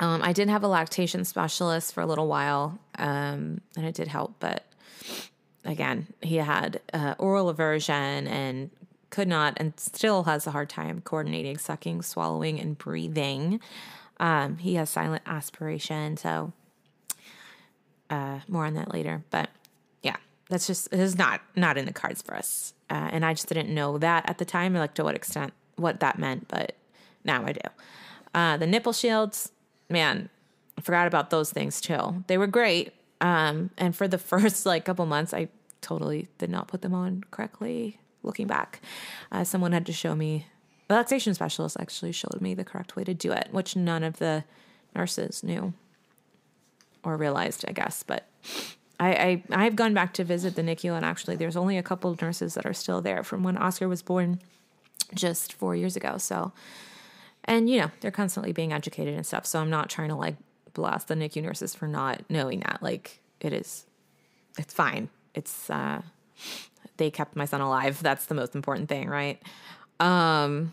Um, 0.00 0.22
I 0.22 0.32
did 0.32 0.48
have 0.48 0.64
a 0.64 0.68
lactation 0.68 1.24
specialist 1.24 1.94
for 1.94 2.00
a 2.00 2.06
little 2.06 2.26
while, 2.26 2.78
um, 2.98 3.60
and 3.76 3.86
it 3.86 3.94
did 3.94 4.08
help. 4.08 4.34
But 4.40 4.64
again, 5.64 6.08
he 6.20 6.36
had 6.36 6.80
uh, 6.92 7.14
oral 7.18 7.48
aversion 7.48 8.26
and 8.26 8.70
could 9.10 9.28
not, 9.28 9.54
and 9.58 9.78
still 9.78 10.24
has 10.24 10.48
a 10.48 10.50
hard 10.50 10.68
time 10.68 11.00
coordinating 11.02 11.56
sucking, 11.58 12.02
swallowing, 12.02 12.58
and 12.58 12.76
breathing. 12.76 13.60
Um, 14.20 14.58
he 14.58 14.74
has 14.74 14.90
silent 14.90 15.22
aspiration, 15.26 16.16
so 16.16 16.52
uh, 18.10 18.40
more 18.48 18.64
on 18.64 18.74
that 18.74 18.92
later. 18.92 19.24
But 19.30 19.50
yeah, 20.02 20.16
that's 20.48 20.66
just 20.66 20.92
is 20.92 21.18
not 21.18 21.40
not 21.56 21.76
in 21.76 21.86
the 21.86 21.92
cards 21.92 22.22
for 22.22 22.34
us, 22.34 22.74
uh, 22.90 23.08
and 23.12 23.24
I 23.24 23.34
just 23.34 23.48
didn't 23.48 23.74
know 23.74 23.98
that 23.98 24.28
at 24.28 24.38
the 24.38 24.44
time, 24.44 24.74
like 24.74 24.94
to 24.94 25.04
what 25.04 25.14
extent 25.16 25.52
what 25.76 26.00
that 26.00 26.18
meant. 26.18 26.48
But 26.48 26.76
Now 27.24 27.44
I 27.44 27.52
do. 27.52 27.60
Uh, 28.34 28.56
the 28.56 28.66
nipple 28.66 28.92
shields, 28.92 29.52
man, 29.88 30.28
I 30.76 30.80
forgot 30.80 31.06
about 31.06 31.30
those 31.30 31.50
things 31.50 31.80
too. 31.80 32.24
They 32.26 32.38
were 32.38 32.46
great. 32.46 32.92
Um, 33.20 33.70
and 33.78 33.94
for 33.94 34.08
the 34.08 34.18
first 34.32 34.66
like 34.66 34.84
couple 34.84 35.06
months, 35.06 35.32
I 35.32 35.48
totally 35.80 36.28
did 36.38 36.50
not 36.50 36.68
put 36.68 36.82
them 36.82 36.94
on 36.94 37.24
correctly. 37.30 38.00
Looking 38.22 38.46
back, 38.46 38.80
uh, 39.30 39.44
someone 39.44 39.72
had 39.72 39.84
to 39.86 39.92
show 39.92 40.14
me. 40.14 40.46
The 40.88 40.94
lactation 40.94 41.34
specialist 41.34 41.76
actually 41.80 42.12
showed 42.12 42.40
me 42.40 42.54
the 42.54 42.64
correct 42.64 42.96
way 42.96 43.04
to 43.04 43.14
do 43.14 43.32
it, 43.32 43.48
which 43.52 43.74
none 43.74 44.02
of 44.02 44.18
the 44.18 44.44
nurses 44.94 45.42
knew 45.42 45.72
or 47.02 47.16
realized, 47.16 47.64
I 47.66 47.72
guess. 47.72 48.02
But 48.02 48.28
I, 49.00 49.42
I 49.50 49.64
I've 49.64 49.76
gone 49.76 49.94
back 49.94 50.12
to 50.14 50.24
visit 50.24 50.56
the 50.56 50.62
NICU, 50.62 50.94
and 50.94 51.04
actually, 51.04 51.36
there's 51.36 51.56
only 51.56 51.78
a 51.78 51.82
couple 51.82 52.10
of 52.10 52.20
nurses 52.20 52.54
that 52.54 52.66
are 52.66 52.74
still 52.74 53.00
there 53.00 53.22
from 53.22 53.42
when 53.42 53.56
Oscar 53.56 53.88
was 53.88 54.02
born, 54.02 54.40
just 55.14 55.52
four 55.52 55.74
years 55.74 55.96
ago. 55.96 56.18
So, 56.18 56.52
and 57.44 57.68
you 57.68 57.80
know, 57.80 57.90
they're 58.00 58.10
constantly 58.10 58.52
being 58.52 58.72
educated 58.72 59.14
and 59.14 59.26
stuff. 59.26 59.46
So 59.46 59.60
I'm 59.60 59.70
not 59.70 59.90
trying 59.90 60.08
to 60.10 60.16
like 60.16 60.36
blast 60.74 61.08
the 61.08 61.14
NICU 61.14 61.42
nurses 61.42 61.74
for 61.74 61.88
not 61.88 62.22
knowing 62.28 62.60
that. 62.60 62.82
Like 62.82 63.20
it 63.40 63.52
is, 63.52 63.86
it's 64.58 64.74
fine. 64.74 65.08
It's 65.34 65.70
uh, 65.70 66.02
they 66.96 67.10
kept 67.10 67.36
my 67.36 67.44
son 67.44 67.60
alive. 67.60 68.02
That's 68.02 68.26
the 68.26 68.34
most 68.34 68.54
important 68.54 68.88
thing, 68.88 69.08
right? 69.08 69.42
Um, 70.00 70.72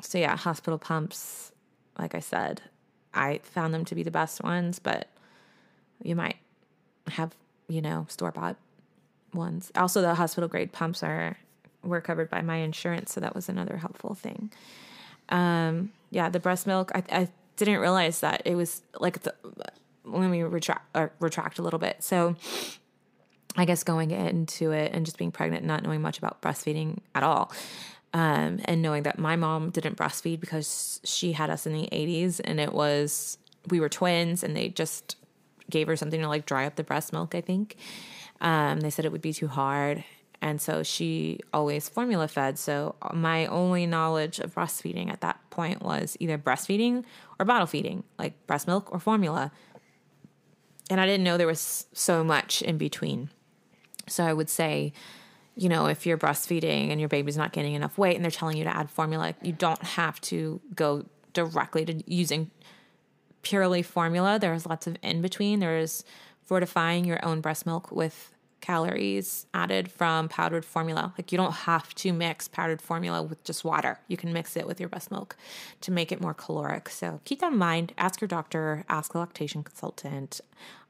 so 0.00 0.18
yeah, 0.18 0.36
hospital 0.36 0.78
pumps. 0.78 1.52
Like 1.98 2.14
I 2.14 2.20
said, 2.20 2.62
I 3.12 3.40
found 3.42 3.74
them 3.74 3.84
to 3.86 3.94
be 3.94 4.02
the 4.02 4.10
best 4.10 4.42
ones, 4.42 4.78
but 4.78 5.08
you 6.02 6.14
might 6.16 6.36
have 7.08 7.34
you 7.68 7.82
know 7.82 8.06
store 8.08 8.32
bought 8.32 8.56
ones. 9.34 9.70
Also, 9.76 10.00
the 10.00 10.14
hospital 10.14 10.48
grade 10.48 10.72
pumps 10.72 11.02
are 11.02 11.36
were 11.82 12.00
covered 12.00 12.30
by 12.30 12.42
my 12.42 12.56
insurance, 12.56 13.12
so 13.12 13.20
that 13.20 13.34
was 13.34 13.48
another 13.48 13.76
helpful 13.76 14.14
thing. 14.14 14.52
Um, 15.28 15.92
yeah, 16.10 16.28
the 16.28 16.40
breast 16.40 16.66
milk. 16.66 16.90
I, 16.94 17.02
I 17.10 17.28
didn't 17.56 17.78
realize 17.78 18.20
that 18.20 18.42
it 18.44 18.54
was 18.54 18.82
like 18.98 19.22
the. 19.22 19.34
Let 20.04 20.30
me 20.30 20.42
retract 20.42 20.96
uh, 20.96 21.08
retract 21.20 21.58
a 21.58 21.62
little 21.62 21.78
bit. 21.78 22.02
So 22.02 22.36
I 23.56 23.64
guess 23.64 23.84
going 23.84 24.10
into 24.10 24.72
it 24.72 24.92
and 24.92 25.04
just 25.04 25.18
being 25.18 25.30
pregnant, 25.32 25.64
not 25.64 25.82
knowing 25.82 26.02
much 26.02 26.18
about 26.18 26.40
breastfeeding 26.40 26.98
at 27.14 27.22
all, 27.22 27.52
um, 28.12 28.60
and 28.64 28.82
knowing 28.82 29.04
that 29.04 29.18
my 29.18 29.36
mom 29.36 29.70
didn't 29.70 29.96
breastfeed 29.96 30.40
because 30.40 31.00
she 31.04 31.32
had 31.32 31.50
us 31.50 31.66
in 31.66 31.72
the 31.72 31.88
80s 31.92 32.40
and 32.42 32.58
it 32.58 32.72
was, 32.72 33.38
we 33.68 33.78
were 33.80 33.88
twins 33.88 34.42
and 34.42 34.56
they 34.56 34.68
just 34.68 35.16
gave 35.68 35.86
her 35.86 35.96
something 35.96 36.20
to 36.20 36.28
like 36.28 36.46
dry 36.46 36.66
up 36.66 36.76
the 36.76 36.82
breast 36.82 37.12
milk, 37.12 37.34
I 37.34 37.40
think. 37.40 37.76
Um, 38.40 38.80
they 38.80 38.90
said 38.90 39.04
it 39.04 39.12
would 39.12 39.22
be 39.22 39.32
too 39.32 39.48
hard. 39.48 40.04
And 40.42 40.60
so 40.60 40.82
she 40.82 41.38
always 41.52 41.88
formula 41.88 42.26
fed. 42.26 42.58
So 42.58 42.96
my 43.12 43.46
only 43.46 43.86
knowledge 43.86 44.38
of 44.40 44.54
breastfeeding 44.54 45.10
at 45.10 45.20
that 45.20 45.38
point 45.50 45.82
was 45.82 46.16
either 46.18 46.38
breastfeeding 46.38 47.04
or 47.38 47.44
bottle 47.44 47.66
feeding, 47.66 48.04
like 48.18 48.46
breast 48.46 48.66
milk 48.66 48.88
or 48.90 48.98
formula. 48.98 49.52
And 50.88 51.00
I 51.00 51.06
didn't 51.06 51.24
know 51.24 51.36
there 51.36 51.46
was 51.46 51.86
so 51.92 52.24
much 52.24 52.62
in 52.62 52.78
between. 52.78 53.30
So 54.08 54.24
I 54.24 54.32
would 54.32 54.50
say, 54.50 54.92
you 55.56 55.68
know, 55.68 55.86
if 55.86 56.06
you're 56.06 56.18
breastfeeding 56.18 56.90
and 56.90 57.00
your 57.00 57.08
baby's 57.08 57.36
not 57.36 57.52
getting 57.52 57.74
enough 57.74 57.98
weight 57.98 58.16
and 58.16 58.24
they're 58.24 58.30
telling 58.30 58.56
you 58.56 58.64
to 58.64 58.76
add 58.76 58.90
formula, 58.90 59.34
you 59.42 59.52
don't 59.52 59.82
have 59.82 60.20
to 60.22 60.60
go 60.74 61.04
directly 61.32 61.84
to 61.84 62.02
using 62.10 62.50
purely 63.42 63.82
formula. 63.82 64.38
There's 64.38 64.66
lots 64.66 64.86
of 64.86 64.96
in 65.02 65.22
between. 65.22 65.60
There's 65.60 66.04
fortifying 66.42 67.04
your 67.04 67.24
own 67.24 67.40
breast 67.40 67.66
milk 67.66 67.90
with 67.92 68.34
calories 68.60 69.46
added 69.54 69.90
from 69.90 70.28
powdered 70.28 70.64
formula. 70.64 71.14
Like 71.16 71.32
you 71.32 71.38
don't 71.38 71.52
have 71.52 71.94
to 71.96 72.12
mix 72.12 72.48
powdered 72.48 72.82
formula 72.82 73.22
with 73.22 73.42
just 73.44 73.64
water. 73.64 73.98
You 74.08 74.16
can 74.16 74.32
mix 74.32 74.56
it 74.56 74.66
with 74.66 74.78
your 74.80 74.88
breast 74.88 75.10
milk 75.10 75.36
to 75.80 75.90
make 75.90 76.12
it 76.12 76.20
more 76.20 76.34
caloric. 76.34 76.88
So 76.88 77.20
keep 77.24 77.40
that 77.40 77.52
in 77.52 77.58
mind. 77.58 77.94
Ask 77.96 78.20
your 78.20 78.28
doctor, 78.28 78.84
ask 78.88 79.14
a 79.14 79.18
lactation 79.18 79.62
consultant. 79.62 80.40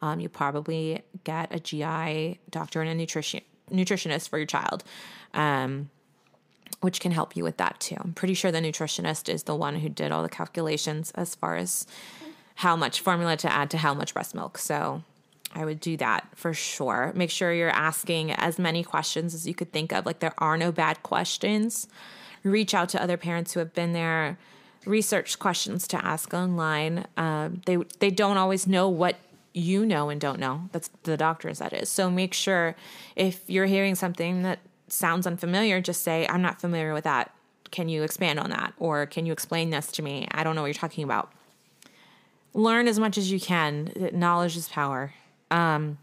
Um, 0.02 0.20
you 0.20 0.28
probably 0.28 1.02
get 1.24 1.54
a 1.54 1.60
GI 1.60 2.40
doctor 2.50 2.80
and 2.80 2.90
a 2.90 2.94
nutrition 2.94 3.42
nutritionist 3.70 4.28
for 4.28 4.38
your 4.38 4.46
child. 4.46 4.84
Um, 5.34 5.90
which 6.80 7.00
can 7.00 7.12
help 7.12 7.36
you 7.36 7.44
with 7.44 7.58
that 7.58 7.78
too. 7.78 7.96
I'm 7.98 8.14
pretty 8.14 8.32
sure 8.34 8.50
the 8.50 8.60
nutritionist 8.60 9.28
is 9.28 9.42
the 9.42 9.54
one 9.54 9.76
who 9.76 9.88
did 9.90 10.12
all 10.12 10.22
the 10.22 10.30
calculations 10.30 11.10
as 11.14 11.34
far 11.34 11.56
as 11.56 11.86
how 12.56 12.74
much 12.74 13.00
formula 13.00 13.36
to 13.36 13.52
add 13.52 13.70
to 13.70 13.78
how 13.78 13.92
much 13.92 14.14
breast 14.14 14.34
milk. 14.34 14.56
So 14.56 15.02
I 15.54 15.64
would 15.64 15.80
do 15.80 15.96
that 15.96 16.26
for 16.34 16.54
sure. 16.54 17.12
Make 17.14 17.30
sure 17.30 17.52
you're 17.52 17.70
asking 17.70 18.32
as 18.32 18.58
many 18.58 18.84
questions 18.84 19.34
as 19.34 19.46
you 19.46 19.54
could 19.54 19.72
think 19.72 19.92
of. 19.92 20.06
Like 20.06 20.20
there 20.20 20.34
are 20.38 20.56
no 20.56 20.72
bad 20.72 21.02
questions. 21.02 21.88
Reach 22.44 22.72
out 22.72 22.88
to 22.90 23.02
other 23.02 23.16
parents 23.16 23.52
who 23.52 23.60
have 23.60 23.74
been 23.74 23.92
there. 23.92 24.38
Research 24.86 25.38
questions 25.38 25.86
to 25.88 26.02
ask 26.04 26.32
online. 26.32 27.06
Um, 27.16 27.60
they 27.66 27.76
they 27.98 28.10
don't 28.10 28.38
always 28.38 28.66
know 28.66 28.88
what 28.88 29.16
you 29.52 29.84
know 29.84 30.08
and 30.08 30.20
don't 30.20 30.38
know. 30.38 30.68
That's 30.72 30.90
the 31.02 31.16
doctors 31.16 31.58
that 31.58 31.72
is. 31.72 31.88
So 31.88 32.10
make 32.10 32.34
sure 32.34 32.76
if 33.16 33.48
you're 33.48 33.66
hearing 33.66 33.94
something 33.94 34.42
that 34.42 34.60
sounds 34.88 35.26
unfamiliar, 35.26 35.80
just 35.80 36.02
say 36.02 36.26
I'm 36.28 36.42
not 36.42 36.60
familiar 36.60 36.94
with 36.94 37.04
that. 37.04 37.34
Can 37.70 37.88
you 37.88 38.02
expand 38.02 38.40
on 38.40 38.50
that, 38.50 38.74
or 38.78 39.06
can 39.06 39.26
you 39.26 39.32
explain 39.32 39.70
this 39.70 39.92
to 39.92 40.02
me? 40.02 40.26
I 40.32 40.42
don't 40.42 40.56
know 40.56 40.62
what 40.62 40.68
you're 40.68 40.74
talking 40.74 41.04
about. 41.04 41.32
Learn 42.52 42.88
as 42.88 42.98
much 42.98 43.16
as 43.16 43.30
you 43.30 43.38
can. 43.38 44.10
Knowledge 44.12 44.56
is 44.56 44.68
power. 44.68 45.12
Um, 45.52 45.98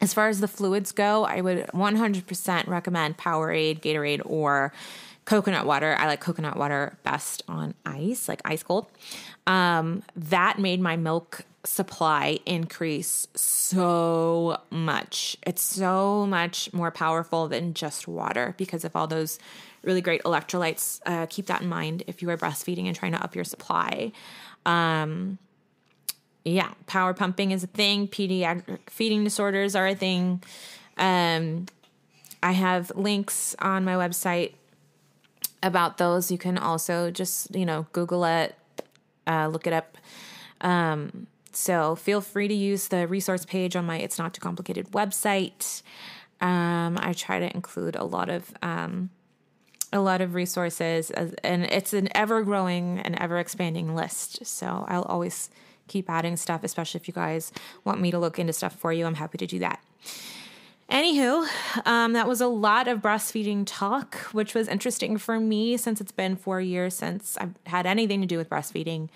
as 0.00 0.14
far 0.14 0.28
as 0.28 0.40
the 0.40 0.48
fluids 0.48 0.92
go, 0.92 1.24
I 1.24 1.40
would 1.40 1.66
100% 1.66 2.66
recommend 2.68 3.18
Powerade, 3.18 3.80
Gatorade, 3.80 4.22
or 4.24 4.72
coconut 5.24 5.66
water. 5.66 5.96
I 5.98 6.06
like 6.06 6.20
coconut 6.20 6.56
water 6.56 6.96
best 7.02 7.42
on 7.48 7.74
ice, 7.84 8.28
like 8.28 8.40
ice 8.44 8.62
cold. 8.62 8.86
Um, 9.46 10.02
that 10.16 10.58
made 10.58 10.80
my 10.80 10.96
milk 10.96 11.44
supply 11.64 12.38
increase 12.46 13.28
so 13.34 14.58
much. 14.70 15.36
It's 15.46 15.62
so 15.62 16.26
much 16.26 16.72
more 16.72 16.90
powerful 16.90 17.48
than 17.48 17.74
just 17.74 18.08
water 18.08 18.54
because 18.56 18.84
of 18.84 18.96
all 18.96 19.06
those 19.06 19.38
really 19.82 20.00
great 20.00 20.22
electrolytes. 20.22 21.00
Uh, 21.04 21.26
keep 21.28 21.46
that 21.46 21.62
in 21.62 21.68
mind 21.68 22.02
if 22.06 22.22
you 22.22 22.30
are 22.30 22.36
breastfeeding 22.36 22.86
and 22.86 22.96
trying 22.96 23.12
to 23.12 23.22
up 23.22 23.34
your 23.34 23.44
supply. 23.44 24.12
Um, 24.64 25.38
yeah, 26.44 26.72
power 26.86 27.12
pumping 27.12 27.50
is 27.50 27.62
a 27.62 27.66
thing. 27.66 28.08
Pediatric 28.08 28.88
feeding 28.88 29.24
disorders 29.24 29.76
are 29.76 29.88
a 29.88 29.94
thing. 29.94 30.42
Um, 30.96 31.66
I 32.42 32.52
have 32.52 32.90
links 32.94 33.54
on 33.58 33.84
my 33.84 33.94
website 33.94 34.54
about 35.62 35.98
those. 35.98 36.30
You 36.30 36.38
can 36.38 36.56
also 36.56 37.10
just, 37.10 37.54
you 37.54 37.66
know, 37.66 37.86
Google 37.92 38.24
it, 38.24 38.54
uh, 39.26 39.48
look 39.48 39.66
it 39.66 39.74
up. 39.74 39.98
Um, 40.62 41.26
so 41.52 41.94
feel 41.94 42.20
free 42.20 42.48
to 42.48 42.54
use 42.54 42.88
the 42.88 43.06
resource 43.06 43.44
page 43.44 43.76
on 43.76 43.84
my 43.84 43.98
It's 43.98 44.18
Not 44.18 44.34
Too 44.34 44.40
Complicated 44.40 44.90
website. 44.90 45.82
Um, 46.40 46.98
I 47.00 47.12
try 47.12 47.38
to 47.38 47.54
include 47.54 47.96
a 47.96 48.04
lot 48.04 48.28
of 48.28 48.52
um, 48.62 49.10
a 49.92 50.00
lot 50.00 50.20
of 50.20 50.34
resources, 50.34 51.10
as, 51.10 51.34
and 51.42 51.64
it's 51.64 51.92
an 51.92 52.08
ever 52.14 52.42
growing 52.42 53.00
and 53.00 53.16
ever 53.20 53.38
expanding 53.38 53.94
list. 53.94 54.46
So 54.46 54.84
I'll 54.88 55.02
always 55.02 55.50
keep 55.88 56.08
adding 56.08 56.36
stuff, 56.36 56.62
especially 56.62 57.00
if 57.00 57.08
you 57.08 57.14
guys 57.14 57.52
want 57.84 58.00
me 58.00 58.10
to 58.10 58.18
look 58.18 58.38
into 58.38 58.52
stuff 58.52 58.76
for 58.76 58.92
you. 58.92 59.04
I'm 59.04 59.16
happy 59.16 59.38
to 59.38 59.46
do 59.46 59.58
that. 59.58 59.82
Anywho, 60.88 61.46
um, 61.86 62.14
that 62.14 62.26
was 62.26 62.40
a 62.40 62.48
lot 62.48 62.88
of 62.88 63.00
breastfeeding 63.00 63.62
talk, 63.64 64.16
which 64.32 64.54
was 64.54 64.66
interesting 64.66 65.18
for 65.18 65.38
me 65.38 65.76
since 65.76 66.00
it's 66.00 66.12
been 66.12 66.36
four 66.36 66.60
years 66.60 66.94
since 66.94 67.36
I've 67.38 67.54
had 67.66 67.86
anything 67.86 68.20
to 68.20 68.26
do 68.26 68.36
with 68.36 68.48
breastfeeding 68.48 69.08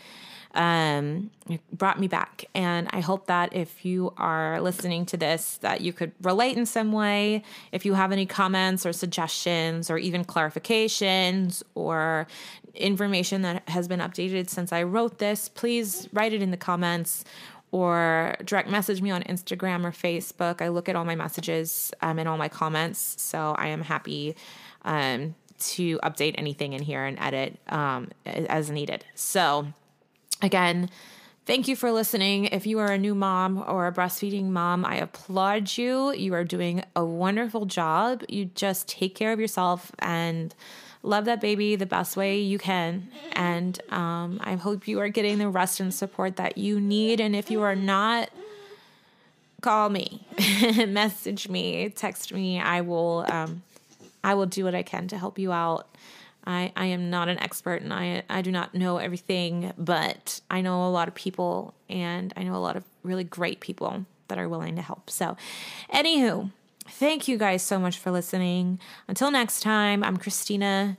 um, 0.55 1.31
it 1.49 1.61
brought 1.73 1.99
me 1.99 2.09
back. 2.09 2.45
And 2.55 2.89
I 2.93 3.01
hope 3.01 3.27
that 3.27 3.55
if 3.55 3.85
you 3.85 4.13
are 4.17 4.61
listening 4.61 5.05
to 5.07 5.17
this, 5.17 5.59
that 5.59 5.81
you 5.81 5.93
could 5.93 6.13
relate 6.23 6.57
in 6.57 6.65
some 6.65 6.93
way. 6.93 7.43
If 7.73 7.85
you 7.85 7.95
have 7.95 8.13
any 8.13 8.25
comments 8.25 8.87
or 8.87 8.93
suggestions 8.93 9.91
or 9.91 9.99
even 9.99 10.25
clarifications 10.25 11.63
or 11.75 12.27
information 12.75 13.43
that 13.43 13.69
has 13.69 13.89
been 13.89 14.01
updated 14.01 14.49
since 14.49 14.73
I 14.73 14.85
wrote 14.85 15.19
this, 15.19 15.49
please 15.49 16.09
write 16.13 16.33
it 16.33 16.43
in 16.43 16.51
the 16.51 16.57
comments 16.57 17.25
or 17.73 18.37
direct 18.45 18.71
message 18.71 19.03
me 19.03 19.11
on 19.11 19.25
Instagram 19.25 19.85
or 19.85 19.91
Facebook. 19.91 20.63
I 20.63 20.69
look 20.69 20.89
at 20.89 20.95
all 20.95 21.05
my 21.05 21.17
messages 21.17 21.93
um, 22.01 22.21
and 22.21 22.29
all 22.29 22.39
my 22.39 22.49
comments. 22.49 23.17
So 23.21 23.57
I 23.59 23.69
am 23.69 23.83
happy 23.83 24.37
um, 24.85 25.35
to 25.59 25.99
update 25.99 26.37
anything 26.39 26.73
in 26.73 26.83
here 26.83 27.05
and 27.05 27.19
edit 27.19 27.59
um, 27.69 28.11
as 28.25 28.71
needed. 28.71 29.05
So, 29.17 29.67
Again, 30.45 30.91
thank 31.47 31.69
you 31.69 31.75
for 31.75 31.91
listening. 31.91 32.45
If 32.45 32.67
you 32.67 32.79
are 32.79 32.93
a 32.93 32.99
new 32.99 33.15
mom 33.15 33.65
or 33.67 33.87
a 33.87 33.93
breastfeeding 33.93 34.51
mom, 34.51 34.85
I 34.85 34.97
applaud 34.97 35.79
you. 35.79 36.13
You 36.13 36.35
are 36.35 36.45
doing 36.45 36.85
a 36.95 37.03
wonderful 37.03 37.65
job. 37.65 38.23
You 38.29 38.51
just 38.55 38.87
take 38.87 39.15
care 39.15 39.33
of 39.33 39.41
yourself 39.41 39.91
and 40.01 40.55
love 41.03 41.25
that 41.25 41.41
baby 41.41 41.77
the 41.77 41.87
best 41.87 42.15
way 42.15 42.41
you 42.41 42.59
can. 42.59 43.09
And 43.33 43.81
um, 43.91 44.39
I 44.45 44.57
hope 44.57 44.87
you 44.87 45.01
are 45.01 45.09
getting 45.09 45.39
the 45.39 45.49
rest 45.49 45.81
and 45.81 45.95
support 45.95 46.37
that 46.37 46.59
you 46.59 46.79
need. 46.79 47.21
And 47.21 47.35
if 47.35 47.51
you 47.51 47.63
are 47.63 47.75
not, 47.75 48.29
call 49.63 49.89
me, 49.89 50.27
message 50.87 51.49
me, 51.49 51.89
text 51.89 52.35
me. 52.35 52.61
I 52.61 52.83
will. 52.83 53.25
Um, 53.29 53.63
I 54.23 54.35
will 54.35 54.47
do 54.47 54.65
what 54.65 54.75
I 54.75 54.83
can 54.83 55.09
to 55.09 55.19
help 55.19 55.39
you 55.39 55.53
out. 55.53 55.87
I, 56.47 56.73
I 56.77 56.87
am 56.87 57.11
not 57.11 57.29
an 57.29 57.39
expert 57.39 57.83
and 57.83 57.93
I, 57.93 58.23
I 58.29 58.43
do 58.43 58.51
not 58.51 58.75
know 58.75 58.99
everything, 58.99 59.73
but 59.79 60.41
I 60.51 60.61
know 60.61 60.87
a 60.87 60.91
lot 60.91 61.09
of 61.09 61.15
people 61.15 61.75
and 61.89 62.33
I 62.37 62.43
know 62.43 62.55
a 62.55 62.59
lot 62.59 62.77
of 62.77 62.85
really 63.03 63.25
great 63.25 63.61
people 63.61 64.05
that 64.29 64.39
are 64.39 64.49
willing 64.49 64.77
to 64.77 64.83
help. 64.83 65.11
So, 65.11 65.37
anywho, 65.93 66.51
thank 66.87 67.29
you 67.29 67.39
guys 67.39 67.63
so 67.63 67.79
much 67.79 67.99
for 67.99 68.11
listening. 68.11 68.79
Until 69.09 69.31
next 69.31 69.61
time, 69.61 70.05
I'm 70.05 70.17
Christina 70.17 70.97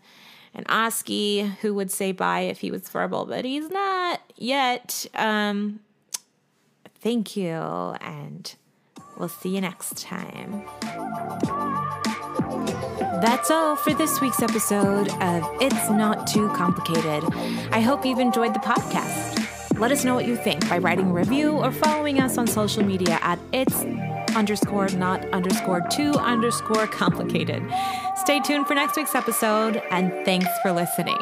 and 0.54 0.66
Oski, 0.70 1.42
who 1.62 1.74
would 1.74 1.92
say 1.92 2.12
bye 2.12 2.42
if 2.42 2.60
he 2.60 2.72
was 2.72 2.90
verbal, 2.90 3.26
but 3.26 3.46
he's 3.46 3.70
not 3.70 4.22
yet. 4.38 5.06
Um, 5.14 5.82
thank 7.00 7.36
you, 7.36 7.52
and 7.52 8.56
we'll 9.18 9.30
see 9.30 9.50
you 9.50 9.62
next 9.62 10.02
time. 10.02 10.64
That's 13.26 13.50
all 13.50 13.76
for 13.76 13.92
this 13.92 14.22
week's 14.22 14.44
episode 14.44 15.10
of 15.20 15.44
It's 15.60 15.90
Not 15.90 16.28
Too 16.28 16.48
Complicated. 16.50 17.24
I 17.72 17.80
hope 17.80 18.06
you've 18.06 18.20
enjoyed 18.20 18.54
the 18.54 18.60
podcast. 18.60 19.80
Let 19.80 19.92
us 19.92 20.06
know 20.06 20.14
what 20.14 20.28
you 20.28 20.36
think 20.36 20.70
by 20.70 20.78
writing 20.78 21.10
a 21.10 21.14
review 21.14 21.54
or 21.54 21.72
following 21.72 22.22
us 22.22 22.38
on 22.38 22.46
social 22.46 22.84
media 22.84 23.18
at 23.24 23.40
It's 23.52 23.84
underscore 24.36 24.90
not 24.90 25.26
underscore 25.34 25.82
too 25.90 26.12
underscore 26.12 26.86
complicated. 26.86 27.64
Stay 28.18 28.42
tuned 28.42 28.68
for 28.68 28.76
next 28.76 28.96
week's 28.96 29.16
episode 29.16 29.82
and 29.90 30.12
thanks 30.24 30.52
for 30.62 30.72
listening. 30.72 31.18